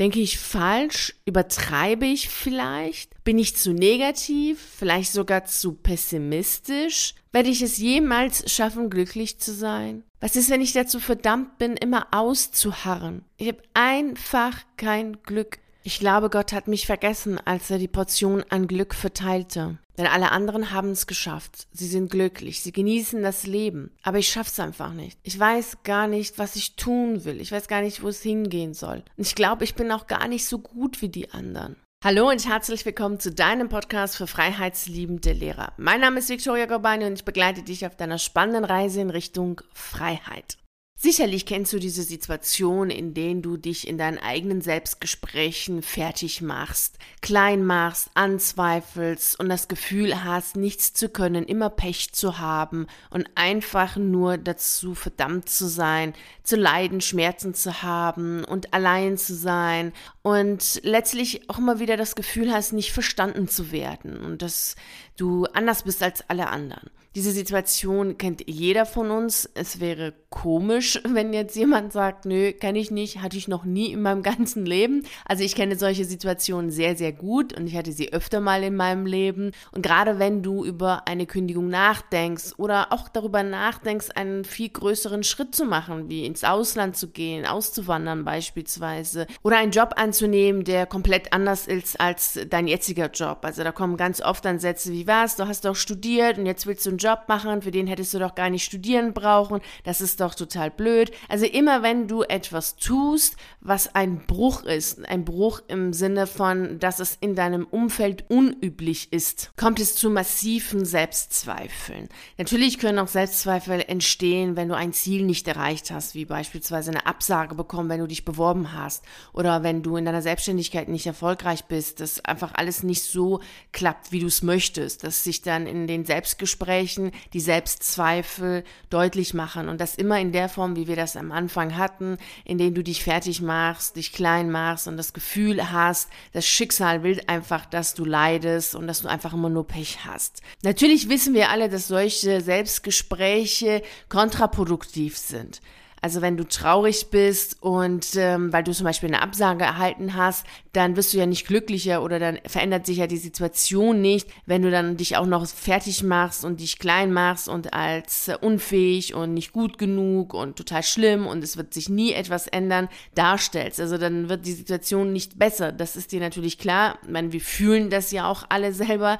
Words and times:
Denke 0.00 0.18
ich 0.20 0.38
falsch? 0.38 1.14
Übertreibe 1.26 2.06
ich 2.06 2.30
vielleicht? 2.30 3.22
Bin 3.22 3.38
ich 3.38 3.54
zu 3.54 3.74
negativ? 3.74 4.58
Vielleicht 4.78 5.12
sogar 5.12 5.44
zu 5.44 5.74
pessimistisch? 5.74 7.14
Werde 7.32 7.50
ich 7.50 7.60
es 7.60 7.76
jemals 7.76 8.50
schaffen, 8.50 8.88
glücklich 8.88 9.38
zu 9.38 9.52
sein? 9.52 10.02
Was 10.18 10.36
ist, 10.36 10.48
wenn 10.48 10.62
ich 10.62 10.72
dazu 10.72 11.00
verdammt 11.00 11.58
bin, 11.58 11.76
immer 11.76 12.08
auszuharren? 12.12 13.26
Ich 13.36 13.48
habe 13.48 13.62
einfach 13.74 14.62
kein 14.78 15.22
Glück. 15.22 15.58
Ich 15.82 15.98
glaube, 15.98 16.28
Gott 16.28 16.52
hat 16.52 16.68
mich 16.68 16.84
vergessen, 16.84 17.38
als 17.44 17.70
er 17.70 17.78
die 17.78 17.88
Portion 17.88 18.44
an 18.50 18.66
Glück 18.66 18.94
verteilte. 18.94 19.78
Denn 19.96 20.06
alle 20.06 20.30
anderen 20.30 20.72
haben 20.72 20.90
es 20.90 21.06
geschafft. 21.06 21.68
Sie 21.72 21.86
sind 21.86 22.10
glücklich, 22.10 22.60
sie 22.60 22.72
genießen 22.72 23.22
das 23.22 23.46
Leben. 23.46 23.90
Aber 24.02 24.18
ich 24.18 24.28
schaff's 24.28 24.60
einfach 24.60 24.92
nicht. 24.92 25.18
Ich 25.22 25.38
weiß 25.38 25.78
gar 25.82 26.06
nicht, 26.06 26.38
was 26.38 26.56
ich 26.56 26.76
tun 26.76 27.24
will. 27.24 27.40
Ich 27.40 27.50
weiß 27.52 27.66
gar 27.66 27.80
nicht, 27.80 28.02
wo 28.02 28.08
es 28.08 28.22
hingehen 28.22 28.74
soll. 28.74 29.02
Und 29.16 29.26
ich 29.26 29.34
glaube, 29.34 29.64
ich 29.64 29.74
bin 29.74 29.90
auch 29.90 30.06
gar 30.06 30.28
nicht 30.28 30.44
so 30.44 30.58
gut 30.58 31.00
wie 31.00 31.08
die 31.08 31.30
anderen. 31.32 31.76
Hallo 32.04 32.30
und 32.30 32.48
herzlich 32.48 32.86
willkommen 32.86 33.20
zu 33.20 33.30
deinem 33.30 33.68
Podcast 33.68 34.16
für 34.16 34.26
freiheitsliebende 34.26 35.32
Lehrer. 35.32 35.74
Mein 35.76 36.00
Name 36.00 36.20
ist 36.20 36.30
Victoria 36.30 36.64
Gorbani 36.64 37.04
und 37.04 37.14
ich 37.14 37.26
begleite 37.26 37.62
dich 37.62 37.86
auf 37.86 37.94
deiner 37.94 38.18
spannenden 38.18 38.64
Reise 38.64 39.02
in 39.02 39.10
Richtung 39.10 39.60
Freiheit. 39.74 40.56
Sicherlich 41.02 41.46
kennst 41.46 41.72
du 41.72 41.78
diese 41.78 42.02
Situation, 42.02 42.90
in 42.90 43.14
denen 43.14 43.40
du 43.40 43.56
dich 43.56 43.88
in 43.88 43.96
deinen 43.96 44.18
eigenen 44.18 44.60
Selbstgesprächen 44.60 45.80
fertig 45.80 46.42
machst, 46.42 46.98
klein 47.22 47.64
machst, 47.64 48.10
anzweifelst 48.12 49.40
und 49.40 49.48
das 49.48 49.66
Gefühl 49.68 50.24
hast, 50.24 50.56
nichts 50.56 50.92
zu 50.92 51.08
können, 51.08 51.46
immer 51.46 51.70
Pech 51.70 52.12
zu 52.12 52.38
haben 52.38 52.86
und 53.08 53.30
einfach 53.34 53.96
nur 53.96 54.36
dazu 54.36 54.94
verdammt 54.94 55.48
zu 55.48 55.68
sein, 55.68 56.12
zu 56.42 56.56
leiden, 56.56 57.00
Schmerzen 57.00 57.54
zu 57.54 57.80
haben 57.82 58.44
und 58.44 58.74
allein 58.74 59.16
zu 59.16 59.34
sein 59.34 59.94
und 60.20 60.82
letztlich 60.84 61.48
auch 61.48 61.56
immer 61.56 61.80
wieder 61.80 61.96
das 61.96 62.14
Gefühl 62.14 62.52
hast, 62.52 62.74
nicht 62.74 62.92
verstanden 62.92 63.48
zu 63.48 63.72
werden 63.72 64.20
und 64.20 64.42
dass 64.42 64.76
du 65.16 65.46
anders 65.54 65.84
bist 65.84 66.02
als 66.02 66.28
alle 66.28 66.48
anderen. 66.48 66.90
Diese 67.16 67.32
Situation 67.32 68.18
kennt 68.18 68.44
jeder 68.48 68.86
von 68.86 69.10
uns. 69.10 69.50
Es 69.54 69.80
wäre 69.80 70.14
komisch, 70.30 71.00
wenn 71.08 71.32
jetzt 71.32 71.56
jemand 71.56 71.92
sagt, 71.92 72.24
nö, 72.24 72.52
kann 72.52 72.76
ich 72.76 72.92
nicht, 72.92 73.20
hatte 73.20 73.36
ich 73.36 73.48
noch 73.48 73.64
nie 73.64 73.92
in 73.92 74.00
meinem 74.00 74.22
ganzen 74.30 74.64
Leben. 74.64 75.04
Also 75.24 75.42
ich 75.42 75.56
kenne 75.56 75.74
solche 75.74 76.04
Situationen 76.04 76.70
sehr, 76.70 76.94
sehr 76.94 77.12
gut 77.12 77.52
und 77.52 77.66
ich 77.66 77.76
hatte 77.76 77.90
sie 77.90 78.12
öfter 78.12 78.38
mal 78.38 78.62
in 78.62 78.76
meinem 78.76 79.06
Leben. 79.06 79.50
Und 79.72 79.82
gerade 79.82 80.20
wenn 80.20 80.44
du 80.44 80.64
über 80.64 81.08
eine 81.08 81.26
Kündigung 81.26 81.68
nachdenkst 81.68 82.54
oder 82.58 82.92
auch 82.92 83.08
darüber 83.08 83.42
nachdenkst, 83.42 84.10
einen 84.14 84.44
viel 84.44 84.68
größeren 84.68 85.24
Schritt 85.24 85.52
zu 85.52 85.64
machen, 85.64 86.08
wie 86.08 86.24
ins 86.24 86.44
Ausland 86.44 86.96
zu 86.96 87.08
gehen, 87.08 87.44
auszuwandern 87.44 88.24
beispielsweise 88.24 89.26
oder 89.42 89.58
einen 89.58 89.72
Job 89.72 89.94
anzunehmen, 89.96 90.62
der 90.62 90.86
komplett 90.86 91.32
anders 91.32 91.66
ist 91.66 91.98
als 92.00 92.38
dein 92.48 92.68
jetziger 92.68 93.10
Job. 93.10 93.38
Also 93.42 93.64
da 93.64 93.72
kommen 93.72 93.96
ganz 93.96 94.22
oft 94.22 94.44
dann 94.44 94.60
Sätze 94.60 94.92
wie 94.92 95.08
was, 95.08 95.34
du 95.34 95.48
hast 95.48 95.64
doch 95.64 95.74
studiert 95.74 96.38
und 96.38 96.46
jetzt 96.46 96.68
willst 96.68 96.86
du 96.86 96.90
einen 96.90 96.99
Job 97.00 97.24
machen, 97.28 97.62
für 97.62 97.70
den 97.70 97.86
hättest 97.86 98.14
du 98.14 98.18
doch 98.18 98.34
gar 98.34 98.50
nicht 98.50 98.64
studieren 98.64 99.12
brauchen, 99.12 99.60
das 99.84 100.00
ist 100.00 100.20
doch 100.20 100.34
total 100.34 100.70
blöd. 100.70 101.10
Also 101.28 101.46
immer 101.46 101.82
wenn 101.82 102.06
du 102.06 102.22
etwas 102.22 102.76
tust, 102.76 103.36
was 103.60 103.94
ein 103.94 104.26
Bruch 104.26 104.62
ist, 104.64 105.06
ein 105.08 105.24
Bruch 105.24 105.62
im 105.68 105.92
Sinne 105.92 106.26
von, 106.26 106.78
dass 106.78 107.00
es 107.00 107.16
in 107.20 107.34
deinem 107.34 107.64
Umfeld 107.64 108.24
unüblich 108.28 109.12
ist, 109.12 109.52
kommt 109.56 109.80
es 109.80 109.94
zu 109.94 110.10
massiven 110.10 110.84
Selbstzweifeln. 110.84 112.08
Natürlich 112.38 112.78
können 112.78 112.98
auch 112.98 113.08
Selbstzweifel 113.08 113.84
entstehen, 113.86 114.56
wenn 114.56 114.68
du 114.68 114.76
ein 114.76 114.92
Ziel 114.92 115.24
nicht 115.24 115.48
erreicht 115.48 115.90
hast, 115.90 116.14
wie 116.14 116.24
beispielsweise 116.24 116.90
eine 116.90 117.06
Absage 117.06 117.54
bekommen, 117.54 117.88
wenn 117.88 118.00
du 118.00 118.06
dich 118.06 118.24
beworben 118.24 118.72
hast 118.72 119.04
oder 119.32 119.62
wenn 119.62 119.82
du 119.82 119.96
in 119.96 120.04
deiner 120.04 120.22
Selbstständigkeit 120.22 120.88
nicht 120.88 121.06
erfolgreich 121.06 121.64
bist, 121.64 122.00
dass 122.00 122.24
einfach 122.24 122.52
alles 122.54 122.82
nicht 122.82 123.02
so 123.02 123.40
klappt, 123.72 124.12
wie 124.12 124.20
du 124.20 124.26
es 124.26 124.42
möchtest, 124.42 125.04
dass 125.04 125.24
sich 125.24 125.42
dann 125.42 125.66
in 125.66 125.86
den 125.86 126.04
Selbstgesprächen 126.04 126.89
Gesprächen 126.90 127.12
die 127.32 127.40
Selbstzweifel 127.40 128.64
deutlich 128.90 129.34
machen 129.34 129.68
und 129.68 129.80
das 129.80 129.94
immer 129.94 130.18
in 130.18 130.32
der 130.32 130.48
Form, 130.48 130.76
wie 130.76 130.86
wir 130.86 130.96
das 130.96 131.16
am 131.16 131.32
Anfang 131.32 131.76
hatten, 131.76 132.16
in 132.44 132.58
denen 132.58 132.74
du 132.74 132.82
dich 132.82 133.04
fertig 133.04 133.40
machst, 133.40 133.96
dich 133.96 134.12
klein 134.12 134.50
machst 134.50 134.88
und 134.88 134.96
das 134.96 135.12
Gefühl 135.12 135.70
hast, 135.70 136.08
das 136.32 136.46
Schicksal 136.46 137.02
will 137.02 137.20
einfach, 137.26 137.66
dass 137.66 137.94
du 137.94 138.04
leidest 138.04 138.74
und 138.74 138.86
dass 138.86 139.02
du 139.02 139.08
einfach 139.08 139.32
immer 139.32 139.50
nur 139.50 139.66
Pech 139.66 140.04
hast. 140.04 140.42
Natürlich 140.62 141.08
wissen 141.08 141.34
wir 141.34 141.50
alle, 141.50 141.68
dass 141.68 141.88
solche 141.88 142.40
Selbstgespräche 142.40 143.82
kontraproduktiv 144.08 145.16
sind. 145.16 145.60
Also 146.02 146.22
wenn 146.22 146.36
du 146.36 146.44
traurig 146.44 147.08
bist 147.10 147.58
und 147.60 148.14
ähm, 148.16 148.52
weil 148.52 148.64
du 148.64 148.72
zum 148.72 148.84
Beispiel 148.84 149.08
eine 149.08 149.22
Absage 149.22 149.64
erhalten 149.64 150.14
hast, 150.14 150.46
dann 150.72 150.96
wirst 150.96 151.12
du 151.12 151.18
ja 151.18 151.26
nicht 151.26 151.46
glücklicher 151.46 152.02
oder 152.02 152.18
dann 152.18 152.38
verändert 152.46 152.86
sich 152.86 152.98
ja 152.98 153.06
die 153.06 153.16
Situation 153.16 154.00
nicht, 154.00 154.28
wenn 154.46 154.62
du 154.62 154.70
dann 154.70 154.96
dich 154.96 155.16
auch 155.16 155.26
noch 155.26 155.46
fertig 155.46 156.02
machst 156.02 156.44
und 156.44 156.60
dich 156.60 156.78
klein 156.78 157.12
machst 157.12 157.48
und 157.48 157.74
als 157.74 158.30
unfähig 158.40 159.14
und 159.14 159.34
nicht 159.34 159.52
gut 159.52 159.78
genug 159.78 160.32
und 160.32 160.56
total 160.56 160.82
schlimm 160.82 161.26
und 161.26 161.42
es 161.42 161.56
wird 161.56 161.74
sich 161.74 161.88
nie 161.88 162.12
etwas 162.12 162.46
ändern 162.46 162.88
darstellst. 163.14 163.80
Also 163.80 163.98
dann 163.98 164.28
wird 164.28 164.46
die 164.46 164.52
Situation 164.52 165.12
nicht 165.12 165.38
besser. 165.38 165.72
Das 165.72 165.96
ist 165.96 166.12
dir 166.12 166.20
natürlich 166.20 166.58
klar. 166.58 166.98
Ich 167.02 167.10
meine, 167.10 167.32
wir 167.32 167.40
fühlen 167.40 167.90
das 167.90 168.12
ja 168.12 168.28
auch 168.28 168.44
alle 168.48 168.72
selber, 168.80 169.18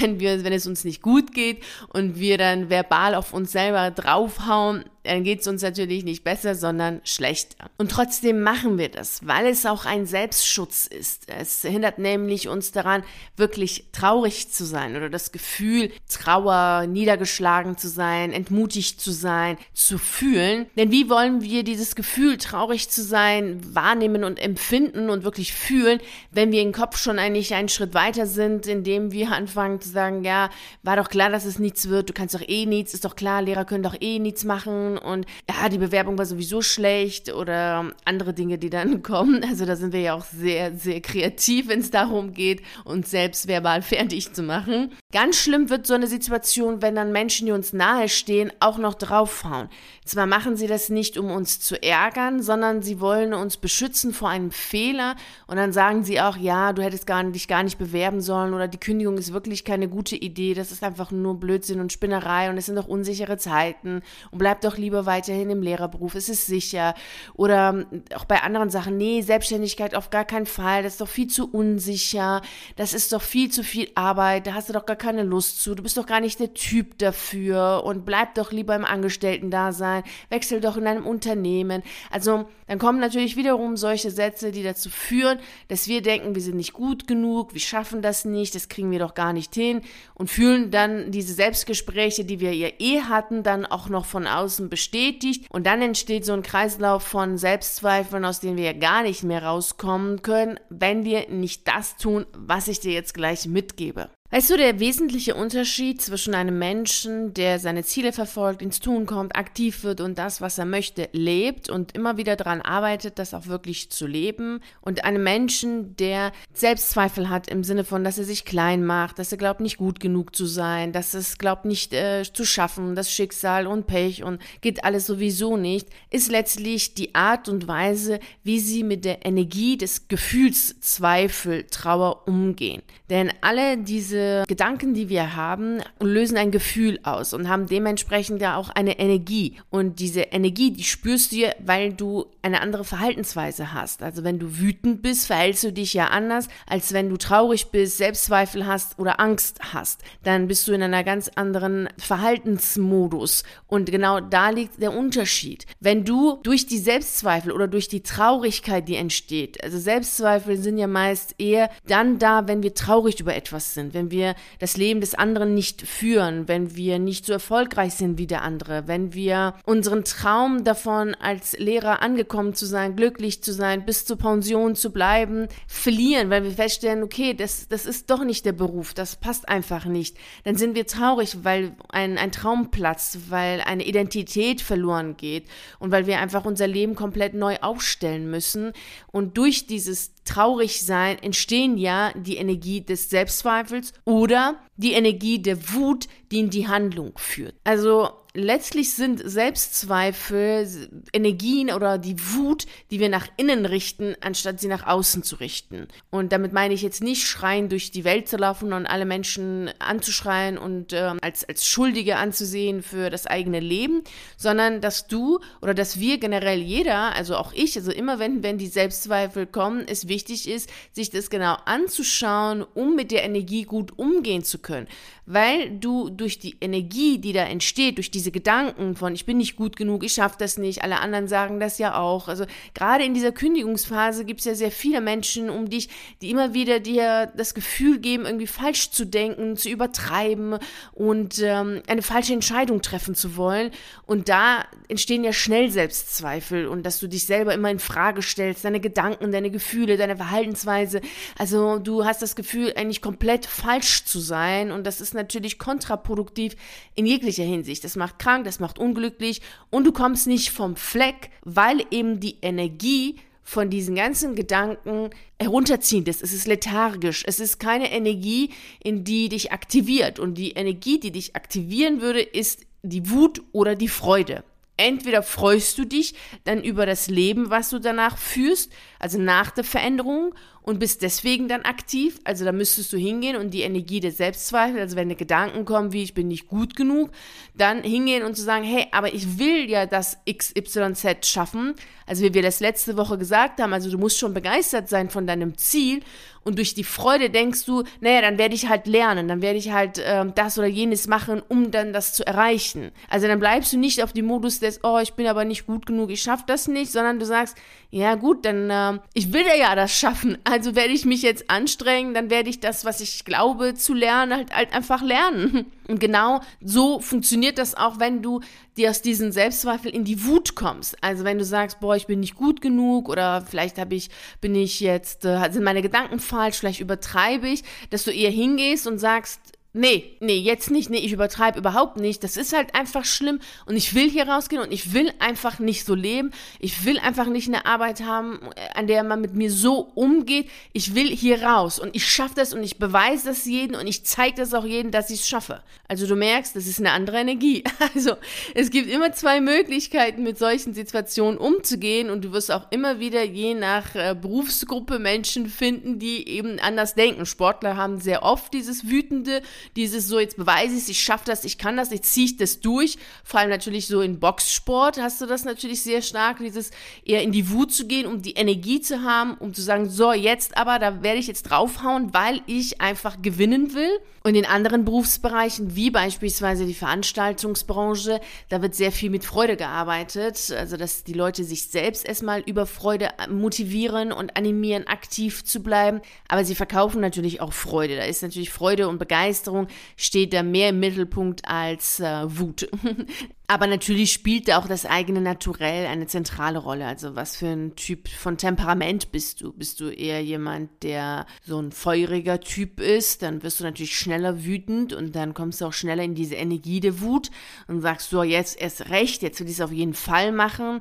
wenn 0.00 0.20
wir, 0.20 0.44
wenn 0.44 0.52
es 0.52 0.66
uns 0.66 0.84
nicht 0.84 1.02
gut 1.02 1.34
geht 1.34 1.62
und 1.88 2.18
wir 2.18 2.38
dann 2.38 2.70
verbal 2.70 3.14
auf 3.14 3.34
uns 3.34 3.52
selber 3.52 3.90
draufhauen, 3.90 4.84
dann 5.04 5.24
geht 5.24 5.40
es 5.40 5.48
uns 5.48 5.62
natürlich 5.62 6.04
nicht 6.04 6.22
besser, 6.22 6.54
sondern 6.54 7.00
schlechter. 7.04 7.70
Und 7.76 7.90
trotzdem 7.90 8.40
machen 8.42 8.78
wir 8.78 8.88
das, 8.88 9.26
weil 9.26 9.46
es 9.46 9.66
auch 9.66 9.84
ein 9.84 10.06
Selbstschutz 10.06 10.86
ist. 10.86 11.28
Es 11.28 11.62
hindert 11.62 11.98
nämlich 11.98 12.48
uns 12.48 12.70
daran, 12.72 13.02
wirklich 13.36 13.86
traurig 13.92 14.52
zu 14.52 14.64
sein 14.64 14.96
oder 14.96 15.10
das 15.10 15.32
Gefühl, 15.32 15.90
Trauer, 16.08 16.86
niedergeschlagen 16.86 17.76
zu 17.76 17.88
sein, 17.88 18.32
entmutigt 18.32 19.00
zu 19.00 19.10
sein, 19.10 19.56
zu 19.72 19.98
fühlen. 19.98 20.66
Denn 20.76 20.92
wie 20.92 21.10
wollen 21.10 21.42
wir 21.42 21.64
dieses 21.64 21.96
Gefühl, 21.96 22.36
traurig 22.36 22.88
zu 22.88 23.02
sein, 23.02 23.60
wahrnehmen 23.74 24.22
und 24.22 24.38
empfinden 24.38 25.10
und 25.10 25.24
wirklich 25.24 25.52
fühlen, 25.52 26.00
wenn 26.30 26.52
wir 26.52 26.62
im 26.62 26.72
Kopf 26.72 26.96
schon 26.96 27.18
eigentlich 27.18 27.54
einen 27.54 27.68
Schritt 27.68 27.94
weiter 27.94 28.26
sind, 28.26 28.66
indem 28.66 29.10
wir 29.10 29.32
anfangen 29.32 29.80
zu 29.80 29.88
sagen, 29.88 30.24
ja, 30.24 30.50
war 30.82 30.96
doch 30.96 31.08
klar, 31.08 31.30
dass 31.30 31.44
es 31.44 31.58
nichts 31.58 31.88
wird, 31.88 32.08
du 32.08 32.12
kannst 32.12 32.34
doch 32.34 32.46
eh 32.46 32.66
nichts, 32.66 32.94
ist 32.94 33.04
doch 33.04 33.16
klar, 33.16 33.42
Lehrer 33.42 33.64
können 33.64 33.82
doch 33.82 33.96
eh 34.00 34.18
nichts 34.18 34.44
machen 34.44 34.91
und 34.98 35.26
ja, 35.48 35.68
die 35.68 35.78
Bewerbung 35.78 36.18
war 36.18 36.26
sowieso 36.26 36.62
schlecht 36.62 37.32
oder 37.32 37.92
andere 38.04 38.34
Dinge, 38.34 38.58
die 38.58 38.70
dann 38.70 39.02
kommen. 39.02 39.44
Also 39.44 39.66
da 39.66 39.76
sind 39.76 39.92
wir 39.92 40.00
ja 40.00 40.14
auch 40.14 40.24
sehr, 40.24 40.76
sehr 40.76 41.00
kreativ, 41.00 41.68
wenn 41.68 41.80
es 41.80 41.90
darum 41.90 42.32
geht, 42.32 42.62
uns 42.84 43.10
selbst 43.10 43.48
verbal 43.48 43.82
fertig 43.82 44.32
zu 44.32 44.42
machen. 44.42 44.92
Ganz 45.12 45.36
schlimm 45.36 45.68
wird 45.68 45.86
so 45.86 45.92
eine 45.92 46.06
Situation, 46.06 46.80
wenn 46.80 46.94
dann 46.94 47.12
Menschen, 47.12 47.44
die 47.44 47.52
uns 47.52 47.74
nahestehen, 47.74 48.50
auch 48.60 48.78
noch 48.78 48.94
draufhauen. 48.94 49.68
Zwar 50.06 50.26
machen 50.26 50.56
sie 50.56 50.66
das 50.66 50.88
nicht, 50.88 51.18
um 51.18 51.30
uns 51.30 51.60
zu 51.60 51.80
ärgern, 51.82 52.42
sondern 52.42 52.80
sie 52.80 52.98
wollen 52.98 53.34
uns 53.34 53.58
beschützen 53.58 54.14
vor 54.14 54.30
einem 54.30 54.50
Fehler. 54.50 55.14
Und 55.46 55.58
dann 55.58 55.70
sagen 55.74 56.02
sie 56.02 56.18
auch, 56.18 56.38
ja, 56.38 56.72
du 56.72 56.82
hättest 56.82 57.06
gar, 57.06 57.22
dich 57.24 57.46
gar 57.46 57.62
nicht 57.62 57.78
bewerben 57.78 58.22
sollen 58.22 58.54
oder 58.54 58.68
die 58.68 58.80
Kündigung 58.80 59.18
ist 59.18 59.34
wirklich 59.34 59.64
keine 59.64 59.86
gute 59.86 60.16
Idee, 60.16 60.54
das 60.54 60.72
ist 60.72 60.82
einfach 60.82 61.10
nur 61.10 61.38
Blödsinn 61.38 61.80
und 61.80 61.92
Spinnerei 61.92 62.48
und 62.48 62.56
es 62.56 62.66
sind 62.66 62.76
doch 62.76 62.88
unsichere 62.88 63.36
Zeiten. 63.36 64.00
Und 64.30 64.38
bleib 64.38 64.62
doch 64.62 64.78
lieber 64.78 65.04
weiterhin 65.04 65.50
im 65.50 65.62
Lehrerberuf, 65.62 66.14
es 66.14 66.30
ist 66.30 66.46
sicher. 66.46 66.94
Oder 67.34 67.84
auch 68.16 68.24
bei 68.24 68.42
anderen 68.42 68.70
Sachen, 68.70 68.96
nee, 68.96 69.20
Selbstständigkeit 69.20 69.94
auf 69.94 70.08
gar 70.08 70.24
keinen 70.24 70.46
Fall, 70.46 70.82
das 70.82 70.94
ist 70.94 71.02
doch 71.02 71.08
viel 71.08 71.28
zu 71.28 71.50
unsicher, 71.50 72.40
das 72.76 72.94
ist 72.94 73.12
doch 73.12 73.22
viel 73.22 73.50
zu 73.50 73.62
viel 73.62 73.90
Arbeit, 73.94 74.46
da 74.46 74.54
hast 74.54 74.70
du 74.70 74.72
doch 74.72 74.86
gar 74.86 75.01
keine 75.02 75.24
Lust 75.24 75.60
zu, 75.60 75.74
du 75.74 75.82
bist 75.82 75.96
doch 75.96 76.06
gar 76.06 76.20
nicht 76.20 76.38
der 76.38 76.54
Typ 76.54 76.96
dafür. 76.98 77.82
Und 77.84 78.06
bleib 78.06 78.36
doch 78.36 78.52
lieber 78.52 78.76
im 78.76 78.84
Angestellten-Dasein, 78.84 80.04
wechsel 80.30 80.60
doch 80.60 80.76
in 80.76 80.86
einem 80.86 81.06
Unternehmen. 81.06 81.82
Also 82.10 82.46
dann 82.68 82.78
kommen 82.78 83.00
natürlich 83.00 83.36
wiederum 83.36 83.76
solche 83.76 84.10
Sätze, 84.10 84.52
die 84.52 84.62
dazu 84.62 84.88
führen, 84.88 85.38
dass 85.68 85.88
wir 85.88 86.02
denken, 86.02 86.34
wir 86.34 86.42
sind 86.42 86.56
nicht 86.56 86.72
gut 86.72 87.06
genug, 87.08 87.52
wir 87.52 87.60
schaffen 87.60 88.00
das 88.00 88.24
nicht, 88.24 88.54
das 88.54 88.68
kriegen 88.68 88.90
wir 88.92 89.00
doch 89.00 89.14
gar 89.14 89.32
nicht 89.32 89.54
hin. 89.54 89.82
Und 90.14 90.30
fühlen 90.30 90.70
dann 90.70 91.10
diese 91.10 91.34
Selbstgespräche, 91.34 92.24
die 92.24 92.38
wir 92.38 92.54
ja 92.54 92.68
eh 92.78 93.00
hatten, 93.02 93.42
dann 93.42 93.66
auch 93.66 93.88
noch 93.88 94.06
von 94.06 94.28
außen 94.28 94.68
bestätigt. 94.68 95.46
Und 95.50 95.66
dann 95.66 95.82
entsteht 95.82 96.24
so 96.24 96.32
ein 96.32 96.44
Kreislauf 96.44 97.02
von 97.02 97.38
Selbstzweifeln, 97.38 98.24
aus 98.24 98.38
denen 98.38 98.56
wir 98.56 98.64
ja 98.64 98.72
gar 98.72 99.02
nicht 99.02 99.24
mehr 99.24 99.42
rauskommen 99.42 100.22
können, 100.22 100.60
wenn 100.70 101.04
wir 101.04 101.28
nicht 101.28 101.66
das 101.66 101.96
tun, 101.96 102.24
was 102.32 102.68
ich 102.68 102.78
dir 102.78 102.92
jetzt 102.92 103.14
gleich 103.14 103.46
mitgebe. 103.46 104.08
Weißt 104.34 104.48
du, 104.48 104.56
der 104.56 104.80
wesentliche 104.80 105.34
Unterschied 105.34 106.00
zwischen 106.00 106.34
einem 106.34 106.58
Menschen, 106.58 107.34
der 107.34 107.58
seine 107.58 107.84
Ziele 107.84 108.14
verfolgt, 108.14 108.62
ins 108.62 108.80
Tun 108.80 109.04
kommt, 109.04 109.36
aktiv 109.36 109.84
wird 109.84 110.00
und 110.00 110.16
das, 110.16 110.40
was 110.40 110.56
er 110.56 110.64
möchte, 110.64 111.10
lebt 111.12 111.68
und 111.68 111.94
immer 111.94 112.16
wieder 112.16 112.34
daran 112.34 112.62
arbeitet, 112.62 113.18
das 113.18 113.34
auch 113.34 113.46
wirklich 113.46 113.90
zu 113.90 114.06
leben, 114.06 114.60
und 114.80 115.04
einem 115.04 115.22
Menschen, 115.22 115.96
der 115.96 116.32
Selbstzweifel 116.54 117.28
hat 117.28 117.50
im 117.50 117.62
Sinne 117.62 117.84
von, 117.84 118.04
dass 118.04 118.16
er 118.16 118.24
sich 118.24 118.46
klein 118.46 118.86
macht, 118.86 119.18
dass 119.18 119.32
er 119.32 119.36
glaubt, 119.36 119.60
nicht 119.60 119.76
gut 119.76 120.00
genug 120.00 120.34
zu 120.34 120.46
sein, 120.46 120.92
dass 120.92 121.12
es 121.12 121.36
glaubt, 121.36 121.66
nicht 121.66 121.92
äh, 121.92 122.22
zu 122.22 122.46
schaffen, 122.46 122.94
das 122.94 123.12
Schicksal 123.12 123.66
und 123.66 123.86
Pech 123.86 124.24
und 124.24 124.40
geht 124.62 124.82
alles 124.82 125.04
sowieso 125.04 125.58
nicht, 125.58 125.90
ist 126.08 126.30
letztlich 126.30 126.94
die 126.94 127.14
Art 127.14 127.50
und 127.50 127.68
Weise, 127.68 128.18
wie 128.44 128.60
sie 128.60 128.82
mit 128.82 129.04
der 129.04 129.26
Energie 129.26 129.76
des 129.76 130.08
Gefühls 130.08 130.80
Zweifel, 130.80 131.64
Trauer 131.64 132.26
umgehen. 132.26 132.80
Denn 133.10 133.30
alle 133.42 133.76
diese 133.76 134.21
Gedanken, 134.46 134.94
die 134.94 135.08
wir 135.08 135.36
haben, 135.36 135.80
lösen 136.00 136.36
ein 136.36 136.50
Gefühl 136.50 136.98
aus 137.02 137.32
und 137.34 137.48
haben 137.48 137.66
dementsprechend 137.66 138.40
ja 138.40 138.56
auch 138.56 138.70
eine 138.70 138.98
Energie. 138.98 139.56
Und 139.70 140.00
diese 140.00 140.20
Energie, 140.22 140.70
die 140.72 140.84
spürst 140.84 141.32
du, 141.32 141.54
weil 141.64 141.92
du 141.92 142.26
eine 142.42 142.60
andere 142.60 142.84
Verhaltensweise 142.84 143.72
hast. 143.72 144.02
Also 144.02 144.24
wenn 144.24 144.38
du 144.38 144.58
wütend 144.58 145.02
bist, 145.02 145.26
verhältst 145.26 145.64
du 145.64 145.72
dich 145.72 145.94
ja 145.94 146.08
anders, 146.08 146.48
als 146.66 146.92
wenn 146.92 147.08
du 147.08 147.16
traurig 147.16 147.66
bist, 147.66 147.98
Selbstzweifel 147.98 148.66
hast 148.66 148.98
oder 148.98 149.20
Angst 149.20 149.58
hast. 149.72 150.02
Dann 150.22 150.48
bist 150.48 150.66
du 150.68 150.72
in 150.72 150.82
einer 150.82 151.04
ganz 151.04 151.30
anderen 151.34 151.88
Verhaltensmodus. 151.98 153.44
Und 153.66 153.90
genau 153.90 154.20
da 154.20 154.50
liegt 154.50 154.80
der 154.80 154.94
Unterschied. 154.94 155.66
Wenn 155.80 156.04
du 156.04 156.38
durch 156.42 156.66
die 156.66 156.78
Selbstzweifel 156.78 157.52
oder 157.52 157.68
durch 157.68 157.88
die 157.88 158.02
Traurigkeit, 158.02 158.88
die 158.88 158.96
entsteht, 158.96 159.62
also 159.62 159.78
Selbstzweifel 159.78 160.56
sind 160.56 160.78
ja 160.78 160.86
meist 160.86 161.34
eher 161.38 161.70
dann 161.86 162.18
da, 162.18 162.46
wenn 162.48 162.62
wir 162.62 162.74
traurig 162.74 163.20
über 163.20 163.34
etwas 163.34 163.74
sind, 163.74 163.94
wenn 163.94 164.10
wir 164.12 164.36
das 164.60 164.76
Leben 164.76 165.00
des 165.00 165.16
anderen 165.16 165.54
nicht 165.54 165.82
führen, 165.82 166.46
wenn 166.46 166.76
wir 166.76 167.00
nicht 167.00 167.26
so 167.26 167.32
erfolgreich 167.32 167.94
sind 167.94 168.18
wie 168.18 168.28
der 168.28 168.42
andere, 168.42 168.86
wenn 168.86 169.12
wir 169.14 169.54
unseren 169.64 170.04
Traum 170.04 170.62
davon, 170.62 171.16
als 171.16 171.58
Lehrer 171.58 172.02
angekommen 172.02 172.54
zu 172.54 172.66
sein, 172.66 172.94
glücklich 172.94 173.42
zu 173.42 173.52
sein, 173.52 173.84
bis 173.84 174.04
zur 174.04 174.18
Pension 174.18 174.76
zu 174.76 174.92
bleiben, 174.92 175.48
verlieren, 175.66 176.30
weil 176.30 176.44
wir 176.44 176.52
feststellen, 176.52 177.02
okay, 177.02 177.34
das, 177.34 177.66
das 177.66 177.86
ist 177.86 178.10
doch 178.10 178.22
nicht 178.22 178.44
der 178.44 178.52
Beruf, 178.52 178.94
das 178.94 179.16
passt 179.16 179.48
einfach 179.48 179.86
nicht. 179.86 180.16
Dann 180.44 180.56
sind 180.56 180.76
wir 180.76 180.86
traurig, 180.86 181.38
weil 181.42 181.74
ein, 181.88 182.18
ein 182.18 182.30
Traum 182.30 182.70
platzt, 182.70 183.30
weil 183.30 183.60
eine 183.62 183.84
Identität 183.84 184.60
verloren 184.60 185.16
geht 185.16 185.46
und 185.78 185.90
weil 185.90 186.06
wir 186.06 186.20
einfach 186.20 186.44
unser 186.44 186.66
Leben 186.66 186.94
komplett 186.94 187.34
neu 187.34 187.56
aufstellen 187.60 188.30
müssen. 188.30 188.72
Und 189.10 189.36
durch 189.38 189.66
dieses 189.66 190.12
Traurigsein 190.24 191.18
entstehen 191.18 191.76
ja 191.76 192.12
die 192.14 192.36
Energie 192.36 192.80
des 192.80 193.10
Selbstzweifels 193.10 193.92
oder 194.04 194.56
die 194.76 194.92
Energie 194.92 195.42
der 195.42 195.72
Wut, 195.72 196.06
die 196.32 196.40
in 196.40 196.50
die 196.50 196.66
Handlung 196.66 197.12
führt. 197.16 197.54
Also 197.62 198.08
letztlich 198.34 198.94
sind 198.94 199.20
Selbstzweifel 199.22 200.88
Energien 201.12 201.70
oder 201.70 201.98
die 201.98 202.16
Wut, 202.18 202.64
die 202.90 203.00
wir 203.00 203.10
nach 203.10 203.28
innen 203.36 203.66
richten, 203.66 204.14
anstatt 204.22 204.58
sie 204.58 204.68
nach 204.68 204.86
außen 204.86 205.22
zu 205.22 205.36
richten. 205.36 205.88
Und 206.10 206.32
damit 206.32 206.52
meine 206.52 206.72
ich 206.72 206.82
jetzt 206.82 207.02
nicht 207.02 207.26
schreien 207.26 207.68
durch 207.68 207.90
die 207.90 208.04
Welt 208.04 208.28
zu 208.28 208.38
laufen 208.38 208.72
und 208.72 208.86
alle 208.86 209.04
Menschen 209.04 209.70
anzuschreien 209.78 210.56
und 210.56 210.94
äh, 210.94 211.12
als, 211.20 211.46
als 211.46 211.66
Schuldige 211.66 212.16
anzusehen 212.16 212.82
für 212.82 213.10
das 213.10 213.26
eigene 213.26 213.60
Leben, 213.60 214.02
sondern 214.36 214.80
dass 214.80 215.06
du 215.06 215.40
oder 215.60 215.74
dass 215.74 216.00
wir 216.00 216.18
generell 216.18 216.60
jeder, 216.60 217.14
also 217.14 217.36
auch 217.36 217.52
ich, 217.52 217.76
also 217.76 217.92
immer 217.92 218.18
wenn, 218.18 218.42
wenn 218.42 218.56
die 218.56 218.68
Selbstzweifel 218.68 219.46
kommen, 219.46 219.84
es 219.86 220.08
wichtig 220.08 220.48
ist, 220.48 220.70
sich 220.92 221.10
das 221.10 221.28
genau 221.28 221.56
anzuschauen, 221.66 222.64
um 222.74 222.96
mit 222.96 223.10
der 223.10 223.24
Energie 223.24 223.64
gut 223.64 223.98
umgehen 223.98 224.42
zu 224.42 224.58
können. 224.58 224.88
Weil 225.24 225.70
du 225.78 226.10
durch 226.10 226.40
die 226.40 226.56
Energie, 226.60 227.18
die 227.18 227.32
da 227.32 227.44
entsteht, 227.44 227.96
durch 227.98 228.10
diese 228.10 228.32
Gedanken 228.32 228.96
von 228.96 229.14
ich 229.14 229.24
bin 229.24 229.36
nicht 229.36 229.54
gut 229.54 229.76
genug, 229.76 230.02
ich 230.02 230.14
schaffe 230.14 230.34
das 230.38 230.58
nicht, 230.58 230.82
alle 230.82 230.98
anderen 230.98 231.28
sagen 231.28 231.60
das 231.60 231.78
ja 231.78 231.96
auch. 231.96 232.26
Also 232.26 232.44
gerade 232.74 233.04
in 233.04 233.14
dieser 233.14 233.30
Kündigungsphase 233.30 234.24
gibt 234.24 234.40
es 234.40 234.46
ja 234.46 234.56
sehr 234.56 234.72
viele 234.72 235.00
Menschen 235.00 235.48
um 235.48 235.70
dich, 235.70 235.90
die 236.20 236.30
immer 236.30 236.54
wieder 236.54 236.80
dir 236.80 237.32
das 237.36 237.54
Gefühl 237.54 238.00
geben, 238.00 238.26
irgendwie 238.26 238.48
falsch 238.48 238.90
zu 238.90 239.06
denken, 239.06 239.56
zu 239.56 239.68
übertreiben 239.68 240.58
und 240.92 241.38
ähm, 241.40 241.82
eine 241.86 242.02
falsche 242.02 242.32
Entscheidung 242.32 242.82
treffen 242.82 243.14
zu 243.14 243.36
wollen. 243.36 243.70
Und 244.06 244.28
da 244.28 244.64
entstehen 244.88 245.22
ja 245.22 245.32
schnell 245.32 245.70
Selbstzweifel 245.70 246.66
und 246.66 246.84
dass 246.84 246.98
du 246.98 247.06
dich 247.06 247.26
selber 247.26 247.54
immer 247.54 247.70
in 247.70 247.78
Frage 247.78 248.22
stellst, 248.22 248.64
deine 248.64 248.80
Gedanken, 248.80 249.30
deine 249.30 249.50
Gefühle, 249.50 249.96
deine 249.96 250.16
Verhaltensweise. 250.16 251.00
Also 251.38 251.78
du 251.78 252.04
hast 252.04 252.22
das 252.22 252.34
Gefühl, 252.34 252.72
eigentlich 252.76 253.02
komplett 253.02 253.46
falsch 253.46 254.04
zu 254.04 254.18
sein 254.18 254.72
und 254.72 254.84
das 254.84 255.00
ist 255.00 255.11
natürlich 255.14 255.58
kontraproduktiv 255.58 256.56
in 256.94 257.06
jeglicher 257.06 257.44
Hinsicht. 257.44 257.84
Das 257.84 257.96
macht 257.96 258.18
krank, 258.18 258.44
das 258.44 258.60
macht 258.60 258.78
unglücklich 258.78 259.40
und 259.70 259.84
du 259.84 259.92
kommst 259.92 260.26
nicht 260.26 260.50
vom 260.50 260.76
Fleck, 260.76 261.30
weil 261.44 261.84
eben 261.90 262.20
die 262.20 262.36
Energie 262.42 263.16
von 263.42 263.70
diesen 263.70 263.94
ganzen 263.94 264.34
Gedanken 264.34 265.10
herunterziehend 265.40 266.08
ist. 266.08 266.22
Es 266.22 266.32
ist 266.32 266.46
lethargisch. 266.46 267.24
Es 267.26 267.40
ist 267.40 267.58
keine 267.58 267.90
Energie, 267.90 268.50
in 268.82 269.04
die 269.04 269.28
dich 269.28 269.52
aktiviert. 269.52 270.18
Und 270.18 270.34
die 270.34 270.52
Energie, 270.52 271.00
die 271.00 271.10
dich 271.10 271.34
aktivieren 271.34 272.00
würde, 272.00 272.20
ist 272.20 272.60
die 272.82 273.10
Wut 273.10 273.42
oder 273.52 273.74
die 273.74 273.88
Freude. 273.88 274.44
Entweder 274.76 275.22
freust 275.22 275.76
du 275.78 275.84
dich 275.84 276.14
dann 276.44 276.64
über 276.64 276.86
das 276.86 277.08
Leben, 277.08 277.50
was 277.50 277.70
du 277.70 277.78
danach 277.78 278.16
führst, 278.16 278.72
also 278.98 279.18
nach 279.18 279.50
der 279.50 279.64
Veränderung, 279.64 280.34
und 280.62 280.78
bist 280.78 281.02
deswegen 281.02 281.48
dann 281.48 281.62
aktiv. 281.62 282.20
Also 282.24 282.44
da 282.44 282.52
müsstest 282.52 282.92
du 282.92 282.96
hingehen 282.96 283.36
und 283.36 283.50
die 283.50 283.62
Energie 283.62 284.00
der 284.00 284.12
Selbstzweifel, 284.12 284.80
also 284.80 284.96
wenn 284.96 285.08
dir 285.08 285.16
Gedanken 285.16 285.64
kommen, 285.64 285.92
wie 285.92 286.02
ich 286.02 286.14
bin 286.14 286.28
nicht 286.28 286.48
gut 286.48 286.76
genug, 286.76 287.10
dann 287.54 287.82
hingehen 287.82 288.24
und 288.24 288.36
zu 288.36 288.42
sagen, 288.42 288.64
hey, 288.64 288.86
aber 288.92 289.12
ich 289.12 289.38
will 289.38 289.68
ja 289.68 289.86
das 289.86 290.18
XYZ 290.30 291.26
schaffen. 291.26 291.74
Also 292.06 292.24
wie 292.24 292.34
wir 292.34 292.42
das 292.42 292.60
letzte 292.60 292.96
Woche 292.96 293.18
gesagt 293.18 293.60
haben, 293.60 293.72
also 293.72 293.90
du 293.90 293.98
musst 293.98 294.18
schon 294.18 294.34
begeistert 294.34 294.88
sein 294.88 295.10
von 295.10 295.26
deinem 295.26 295.56
Ziel 295.56 296.02
und 296.44 296.58
durch 296.58 296.74
die 296.74 296.84
Freude 296.84 297.30
denkst 297.30 297.64
du, 297.66 297.84
naja, 298.00 298.20
dann 298.20 298.38
werde 298.38 298.54
ich 298.54 298.68
halt 298.68 298.86
lernen, 298.86 299.28
dann 299.28 299.42
werde 299.42 299.58
ich 299.58 299.70
halt 299.70 299.98
äh, 299.98 300.24
das 300.34 300.58
oder 300.58 300.66
jenes 300.66 301.06
machen, 301.06 301.42
um 301.46 301.70
dann 301.70 301.92
das 301.92 302.14
zu 302.14 302.26
erreichen. 302.26 302.90
Also 303.08 303.28
dann 303.28 303.38
bleibst 303.38 303.72
du 303.72 303.78
nicht 303.78 304.02
auf 304.02 304.12
dem 304.12 304.26
Modus 304.26 304.58
des, 304.58 304.80
oh, 304.82 304.98
ich 304.98 305.14
bin 305.14 305.26
aber 305.26 305.44
nicht 305.44 305.66
gut 305.66 305.86
genug, 305.86 306.10
ich 306.10 306.22
schaffe 306.22 306.44
das 306.46 306.66
nicht, 306.66 306.90
sondern 306.90 307.18
du 307.18 307.26
sagst, 307.26 307.56
ja 307.90 308.14
gut, 308.16 308.44
dann 308.44 308.70
äh, 308.70 308.98
ich 309.14 309.32
will 309.32 309.44
ja 309.58 309.74
das 309.76 309.92
schaffen, 309.92 310.38
also 310.52 310.74
werde 310.74 310.92
ich 310.92 311.06
mich 311.06 311.22
jetzt 311.22 311.48
anstrengen, 311.48 312.12
dann 312.12 312.28
werde 312.28 312.50
ich 312.50 312.60
das, 312.60 312.84
was 312.84 313.00
ich 313.00 313.24
glaube 313.24 313.72
zu 313.72 313.94
lernen, 313.94 314.36
halt, 314.36 314.54
halt 314.54 314.74
einfach 314.74 315.00
lernen. 315.00 315.72
Und 315.88 315.98
genau 315.98 316.42
so 316.60 317.00
funktioniert 317.00 317.56
das 317.56 317.74
auch, 317.74 317.98
wenn 317.98 318.20
du 318.20 318.40
dir 318.76 318.90
aus 318.90 319.00
diesen 319.00 319.32
Selbstzweifel 319.32 319.90
in 319.90 320.04
die 320.04 320.26
Wut 320.26 320.54
kommst. 320.54 321.02
Also 321.02 321.24
wenn 321.24 321.38
du 321.38 321.44
sagst, 321.46 321.80
boah, 321.80 321.96
ich 321.96 322.06
bin 322.06 322.20
nicht 322.20 322.34
gut 322.34 322.60
genug 322.60 323.08
oder 323.08 323.40
vielleicht 323.40 323.78
habe 323.78 323.94
ich, 323.94 324.10
bin 324.42 324.54
ich 324.54 324.80
jetzt, 324.80 325.24
äh, 325.24 325.50
sind 325.50 325.64
meine 325.64 325.80
Gedanken 325.80 326.20
falsch, 326.20 326.58
vielleicht 326.58 326.80
übertreibe 326.80 327.48
ich, 327.48 327.64
dass 327.88 328.04
du 328.04 328.10
eher 328.10 328.30
hingehst 328.30 328.86
und 328.86 328.98
sagst, 328.98 329.40
Nee, 329.74 330.16
nee, 330.20 330.36
jetzt 330.36 330.70
nicht. 330.70 330.90
Nee, 330.90 330.98
ich 330.98 331.12
übertreibe 331.12 331.58
überhaupt 331.58 331.96
nicht. 331.96 332.22
Das 332.22 332.36
ist 332.36 332.52
halt 332.52 332.74
einfach 332.74 333.06
schlimm 333.06 333.40
und 333.64 333.74
ich 333.74 333.94
will 333.94 334.10
hier 334.10 334.28
rausgehen 334.28 334.60
und 334.60 334.70
ich 334.70 334.92
will 334.92 335.10
einfach 335.18 335.60
nicht 335.60 335.86
so 335.86 335.94
leben. 335.94 336.30
Ich 336.58 336.84
will 336.84 336.98
einfach 336.98 337.24
nicht 337.24 337.48
eine 337.48 337.64
Arbeit 337.64 338.02
haben, 338.02 338.38
äh, 338.54 338.78
an 338.78 338.86
der 338.86 339.02
man 339.02 339.22
mit 339.22 339.34
mir 339.34 339.50
so 339.50 339.90
umgeht. 339.94 340.50
Ich 340.74 340.94
will 340.94 341.08
hier 341.08 341.42
raus 341.42 341.78
und 341.78 341.96
ich 341.96 342.06
schaffe 342.06 342.34
das 342.36 342.52
und 342.52 342.62
ich 342.62 342.78
beweise 342.78 343.28
das 343.28 343.46
jedem 343.46 343.80
und 343.80 343.86
ich 343.86 344.04
zeige 344.04 344.36
das 344.36 344.52
auch 344.52 344.66
jedem, 344.66 344.90
dass 344.90 345.08
ich 345.08 345.20
es 345.20 345.28
schaffe. 345.28 345.62
Also 345.88 346.06
du 346.06 346.16
merkst, 346.16 346.54
das 346.54 346.66
ist 346.66 346.78
eine 346.78 346.92
andere 346.92 347.18
Energie. 347.18 347.64
Also 347.94 348.16
es 348.54 348.70
gibt 348.70 348.88
immer 348.88 349.12
zwei 349.12 349.40
Möglichkeiten, 349.40 350.22
mit 350.22 350.38
solchen 350.38 350.72
Situationen 350.72 351.36
umzugehen 351.36 352.10
und 352.10 352.24
du 352.24 352.32
wirst 352.32 352.50
auch 352.50 352.70
immer 352.70 353.00
wieder 353.00 353.22
je 353.22 353.54
nach 353.54 353.94
äh, 353.94 354.16
Berufsgruppe 354.18 354.98
Menschen 354.98 355.46
finden, 355.46 355.98
die 355.98 356.26
eben 356.28 356.58
anders 356.58 356.94
denken. 356.94 357.26
Sportler 357.26 357.76
haben 357.76 358.00
sehr 358.00 358.22
oft 358.22 358.54
dieses 358.54 358.88
wütende 358.88 359.42
dieses 359.76 360.08
so, 360.08 360.18
jetzt 360.18 360.36
beweise 360.36 360.74
ich 360.74 360.82
es, 360.82 360.88
ich 360.88 361.00
schaffe 361.00 361.24
das, 361.26 361.44
ich 361.44 361.58
kann 361.58 361.76
das, 361.76 361.90
jetzt 361.90 362.12
ziehe 362.12 362.26
ich 362.26 362.36
das 362.36 362.60
durch. 362.60 362.98
Vor 363.24 363.40
allem 363.40 363.50
natürlich 363.50 363.86
so 363.86 364.00
in 364.00 364.20
Boxsport 364.20 365.00
hast 365.00 365.20
du 365.20 365.26
das 365.26 365.44
natürlich 365.44 365.82
sehr 365.82 366.02
stark, 366.02 366.38
dieses 366.38 366.70
eher 367.04 367.22
in 367.22 367.32
die 367.32 367.50
Wut 367.50 367.72
zu 367.72 367.86
gehen, 367.86 368.06
um 368.06 368.22
die 368.22 368.32
Energie 368.32 368.80
zu 368.80 369.02
haben, 369.02 369.34
um 369.34 369.54
zu 369.54 369.62
sagen, 369.62 369.88
so, 369.88 370.12
jetzt 370.12 370.56
aber, 370.56 370.78
da 370.78 371.02
werde 371.02 371.18
ich 371.18 371.26
jetzt 371.26 371.44
draufhauen, 371.44 372.14
weil 372.14 372.40
ich 372.46 372.80
einfach 372.80 373.20
gewinnen 373.22 373.74
will. 373.74 373.98
Und 374.24 374.36
in 374.36 374.46
anderen 374.46 374.84
Berufsbereichen, 374.84 375.74
wie 375.74 375.90
beispielsweise 375.90 376.64
die 376.64 376.74
Veranstaltungsbranche, 376.74 378.20
da 378.50 378.62
wird 378.62 378.76
sehr 378.76 378.92
viel 378.92 379.10
mit 379.10 379.24
Freude 379.24 379.56
gearbeitet. 379.56 380.52
Also, 380.56 380.76
dass 380.76 381.02
die 381.02 381.12
Leute 381.12 381.42
sich 381.42 381.68
selbst 381.68 382.06
erstmal 382.06 382.40
über 382.42 382.66
Freude 382.66 383.08
motivieren 383.28 384.12
und 384.12 384.36
animieren, 384.36 384.86
aktiv 384.86 385.44
zu 385.44 385.60
bleiben. 385.60 386.00
Aber 386.28 386.44
sie 386.44 386.54
verkaufen 386.54 387.00
natürlich 387.00 387.40
auch 387.40 387.52
Freude. 387.52 387.96
Da 387.96 388.04
ist 388.04 388.22
natürlich 388.22 388.50
Freude 388.50 388.88
und 388.88 388.98
Begeisterung 388.98 389.51
Begeisterung 389.52 389.68
steht 389.96 390.32
da 390.32 390.42
mehr 390.42 390.70
im 390.70 390.80
Mittelpunkt 390.80 391.46
als 391.46 392.00
äh, 392.00 392.24
Wut. 392.38 392.68
Aber 393.46 393.66
natürlich 393.66 394.12
spielt 394.12 394.48
da 394.48 394.58
auch 394.58 394.66
das 394.66 394.86
eigene 394.86 395.20
Naturell 395.20 395.86
eine 395.86 396.06
zentrale 396.06 396.58
Rolle. 396.58 396.86
Also 396.86 397.16
was 397.16 397.36
für 397.36 397.48
ein 397.48 397.76
Typ 397.76 398.08
von 398.08 398.38
Temperament 398.38 399.12
bist 399.12 399.42
du? 399.42 399.52
Bist 399.52 399.80
du 399.80 399.88
eher 399.90 400.22
jemand, 400.22 400.70
der 400.82 401.26
so 401.44 401.58
ein 401.60 401.70
feuriger 401.70 402.40
Typ 402.40 402.80
ist? 402.80 403.20
Dann 403.20 403.42
wirst 403.42 403.60
du 403.60 403.64
natürlich 403.64 403.96
schneller 403.96 404.44
wütend 404.44 404.94
und 404.94 405.14
dann 405.14 405.34
kommst 405.34 405.60
du 405.60 405.66
auch 405.66 405.72
schneller 405.74 406.02
in 406.02 406.14
diese 406.14 406.36
Energie 406.36 406.80
der 406.80 407.00
Wut 407.00 407.30
und 407.68 407.82
sagst 407.82 408.08
so, 408.08 408.22
jetzt 408.22 408.58
erst 408.58 408.88
recht, 408.88 409.22
jetzt 409.22 409.38
will 409.40 409.48
ich 409.48 409.54
es 409.54 409.60
auf 409.60 409.72
jeden 409.72 409.94
Fall 409.94 410.32
machen. 410.32 410.80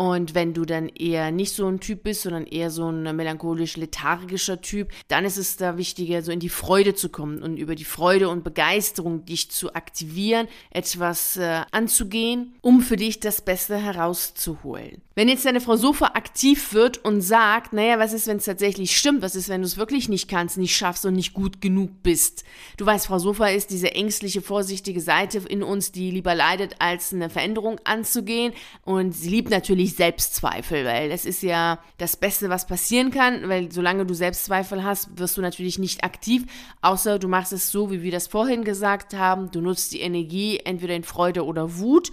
Und 0.00 0.34
wenn 0.34 0.54
du 0.54 0.64
dann 0.64 0.88
eher 0.88 1.30
nicht 1.30 1.52
so 1.52 1.68
ein 1.68 1.78
Typ 1.78 2.04
bist, 2.04 2.22
sondern 2.22 2.46
eher 2.46 2.70
so 2.70 2.88
ein 2.88 3.02
melancholisch-lethargischer 3.14 4.62
Typ, 4.62 4.88
dann 5.08 5.26
ist 5.26 5.36
es 5.36 5.58
da 5.58 5.76
wichtiger, 5.76 6.22
so 6.22 6.32
in 6.32 6.40
die 6.40 6.48
Freude 6.48 6.94
zu 6.94 7.10
kommen 7.10 7.42
und 7.42 7.58
über 7.58 7.74
die 7.74 7.84
Freude 7.84 8.30
und 8.30 8.42
Begeisterung 8.42 9.26
dich 9.26 9.50
zu 9.50 9.74
aktivieren, 9.74 10.48
etwas 10.70 11.36
äh, 11.36 11.64
anzugehen, 11.70 12.54
um 12.62 12.80
für 12.80 12.96
dich 12.96 13.20
das 13.20 13.42
Beste 13.42 13.76
herauszuholen. 13.76 15.02
Wenn 15.20 15.28
jetzt 15.28 15.44
deine 15.44 15.60
Frau 15.60 15.76
Sofa 15.76 16.12
aktiv 16.14 16.72
wird 16.72 17.04
und 17.04 17.20
sagt, 17.20 17.74
naja, 17.74 17.98
was 17.98 18.14
ist, 18.14 18.26
wenn 18.26 18.38
es 18.38 18.46
tatsächlich 18.46 18.96
stimmt? 18.96 19.20
Was 19.20 19.36
ist, 19.36 19.50
wenn 19.50 19.60
du 19.60 19.66
es 19.66 19.76
wirklich 19.76 20.08
nicht 20.08 20.28
kannst, 20.28 20.56
nicht 20.56 20.74
schaffst 20.74 21.04
und 21.04 21.12
nicht 21.12 21.34
gut 21.34 21.60
genug 21.60 22.02
bist? 22.02 22.42
Du 22.78 22.86
weißt, 22.86 23.08
Frau 23.08 23.18
Sofa 23.18 23.48
ist 23.48 23.70
diese 23.70 23.92
ängstliche, 23.92 24.40
vorsichtige 24.40 25.02
Seite 25.02 25.42
in 25.46 25.62
uns, 25.62 25.92
die 25.92 26.10
lieber 26.10 26.34
leidet, 26.34 26.76
als 26.78 27.12
eine 27.12 27.28
Veränderung 27.28 27.80
anzugehen. 27.84 28.54
Und 28.82 29.12
sie 29.12 29.28
liebt 29.28 29.50
natürlich 29.50 29.89
Selbstzweifel, 29.90 30.84
weil 30.84 31.10
das 31.10 31.24
ist 31.24 31.42
ja 31.42 31.78
das 31.98 32.16
Beste, 32.16 32.48
was 32.48 32.66
passieren 32.66 33.10
kann, 33.10 33.48
weil 33.48 33.70
solange 33.70 34.06
du 34.06 34.14
Selbstzweifel 34.14 34.82
hast, 34.82 35.18
wirst 35.18 35.36
du 35.36 35.42
natürlich 35.42 35.78
nicht 35.78 36.02
aktiv, 36.04 36.44
außer 36.80 37.18
du 37.18 37.28
machst 37.28 37.52
es 37.52 37.70
so, 37.70 37.90
wie 37.90 38.02
wir 38.02 38.12
das 38.12 38.26
vorhin 38.26 38.64
gesagt 38.64 39.14
haben. 39.14 39.50
Du 39.50 39.60
nutzt 39.60 39.92
die 39.92 40.00
Energie 40.00 40.58
entweder 40.58 40.94
in 40.94 41.04
Freude 41.04 41.44
oder 41.44 41.78
Wut 41.78 42.10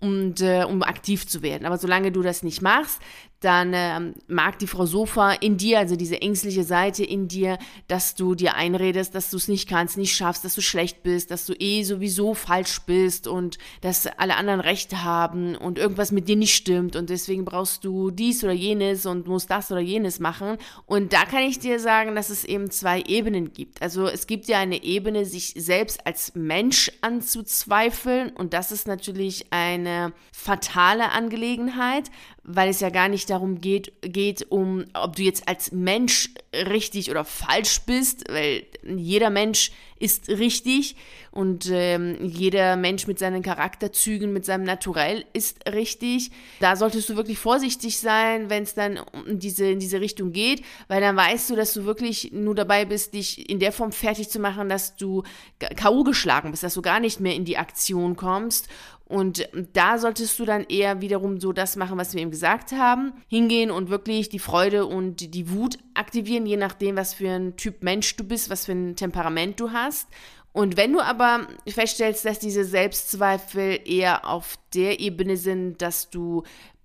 und 0.00 0.40
äh, 0.40 0.64
um 0.64 0.82
aktiv 0.82 1.26
zu 1.26 1.42
werden. 1.42 1.66
Aber 1.66 1.78
solange 1.78 2.12
du 2.12 2.22
das 2.22 2.42
nicht 2.42 2.62
machst, 2.62 3.00
dann 3.40 3.72
ähm, 3.74 4.14
mag 4.28 4.58
die 4.58 4.66
Frau 4.66 4.84
Sofa 4.84 5.32
in 5.32 5.56
dir, 5.56 5.78
also 5.78 5.96
diese 5.96 6.20
ängstliche 6.20 6.62
Seite 6.62 7.04
in 7.04 7.26
dir, 7.26 7.58
dass 7.88 8.14
du 8.14 8.34
dir 8.34 8.54
einredest, 8.54 9.14
dass 9.14 9.30
du 9.30 9.38
es 9.38 9.48
nicht 9.48 9.68
kannst, 9.68 9.96
nicht 9.96 10.14
schaffst, 10.14 10.44
dass 10.44 10.54
du 10.54 10.60
schlecht 10.60 11.02
bist, 11.02 11.30
dass 11.30 11.46
du 11.46 11.54
eh 11.54 11.82
sowieso 11.82 12.34
falsch 12.34 12.80
bist 12.82 13.26
und 13.26 13.56
dass 13.80 14.06
alle 14.06 14.36
anderen 14.36 14.60
Recht 14.60 14.94
haben 14.96 15.56
und 15.56 15.78
irgendwas 15.78 16.12
mit 16.12 16.28
dir 16.28 16.36
nicht 16.36 16.54
stimmt 16.54 16.96
und 16.96 17.08
deswegen 17.08 17.46
brauchst 17.46 17.84
du 17.84 18.10
dies 18.10 18.44
oder 18.44 18.52
jenes 18.52 19.06
und 19.06 19.26
musst 19.26 19.50
das 19.50 19.72
oder 19.72 19.80
jenes 19.80 20.20
machen. 20.20 20.58
Und 20.84 21.14
da 21.14 21.24
kann 21.24 21.42
ich 21.42 21.58
dir 21.58 21.80
sagen, 21.80 22.14
dass 22.14 22.28
es 22.28 22.44
eben 22.44 22.70
zwei 22.70 23.00
Ebenen 23.02 23.52
gibt. 23.54 23.80
Also 23.80 24.06
es 24.06 24.26
gibt 24.26 24.48
ja 24.48 24.58
eine 24.58 24.82
Ebene, 24.82 25.24
sich 25.24 25.54
selbst 25.56 26.06
als 26.06 26.34
Mensch 26.34 26.92
anzuzweifeln 27.00 28.30
und 28.30 28.52
das 28.52 28.70
ist 28.70 28.86
natürlich 28.86 29.46
eine 29.50 30.12
fatale 30.32 31.10
Angelegenheit, 31.12 32.10
weil 32.42 32.70
es 32.70 32.80
ja 32.80 32.90
gar 32.90 33.08
nicht 33.08 33.28
darum 33.30 33.60
geht, 33.60 33.92
geht 34.02 34.50
um, 34.50 34.84
ob 34.94 35.16
du 35.16 35.22
jetzt 35.22 35.46
als 35.48 35.72
Mensch 35.72 36.30
richtig 36.54 37.10
oder 37.10 37.24
falsch 37.24 37.80
bist, 37.82 38.24
weil 38.30 38.64
jeder 38.82 39.30
Mensch 39.30 39.72
ist 39.98 40.30
richtig 40.30 40.96
und 41.30 41.68
ähm, 41.70 42.16
jeder 42.22 42.76
Mensch 42.76 43.06
mit 43.06 43.18
seinen 43.18 43.42
Charakterzügen, 43.42 44.32
mit 44.32 44.46
seinem 44.46 44.64
Naturell 44.64 45.26
ist 45.34 45.68
richtig. 45.70 46.30
Da 46.58 46.74
solltest 46.74 47.10
du 47.10 47.16
wirklich 47.16 47.38
vorsichtig 47.38 47.98
sein, 47.98 48.48
wenn 48.48 48.62
es 48.62 48.74
dann 48.74 48.98
in 49.26 49.38
diese, 49.38 49.66
in 49.66 49.78
diese 49.78 50.00
Richtung 50.00 50.32
geht, 50.32 50.62
weil 50.88 51.02
dann 51.02 51.16
weißt 51.16 51.50
du, 51.50 51.56
dass 51.56 51.74
du 51.74 51.84
wirklich 51.84 52.32
nur 52.32 52.54
dabei 52.54 52.86
bist, 52.86 53.12
dich 53.12 53.50
in 53.50 53.60
der 53.60 53.72
Form 53.72 53.92
fertig 53.92 54.30
zu 54.30 54.38
machen, 54.38 54.70
dass 54.70 54.96
du 54.96 55.22
K.O. 55.58 56.02
geschlagen 56.02 56.50
bist, 56.50 56.62
dass 56.62 56.74
du 56.74 56.82
gar 56.82 56.98
nicht 56.98 57.20
mehr 57.20 57.34
in 57.34 57.44
die 57.44 57.58
Aktion 57.58 58.16
kommst 58.16 58.68
und 59.10 59.48
da 59.72 59.98
solltest 59.98 60.38
du 60.38 60.44
dann 60.44 60.64
eher 60.68 61.00
wiederum 61.00 61.40
so 61.40 61.52
das 61.52 61.74
machen, 61.74 61.98
was 61.98 62.14
wir 62.14 62.22
eben 62.22 62.30
gesagt 62.30 62.70
haben. 62.70 63.12
Hingehen 63.26 63.72
und 63.72 63.90
wirklich 63.90 64.28
die 64.28 64.38
Freude 64.38 64.86
und 64.86 65.34
die 65.34 65.50
Wut 65.50 65.78
aktivieren, 65.94 66.46
je 66.46 66.56
nachdem, 66.56 66.94
was 66.94 67.12
für 67.12 67.28
ein 67.28 67.56
Typ 67.56 67.82
Mensch 67.82 68.14
du 68.14 68.22
bist, 68.22 68.50
was 68.50 68.66
für 68.66 68.72
ein 68.72 68.94
Temperament 68.94 69.58
du 69.58 69.72
hast. 69.72 70.06
Und 70.52 70.76
wenn 70.76 70.92
du 70.92 71.00
aber 71.00 71.48
feststellst, 71.66 72.24
dass 72.24 72.38
diese 72.38 72.64
Selbstzweifel 72.64 73.80
eher 73.84 74.28
auf 74.28 74.56
der 74.74 75.00
Ebene 75.00 75.36
sind, 75.36 75.82
dass 75.82 76.10
du 76.10 76.44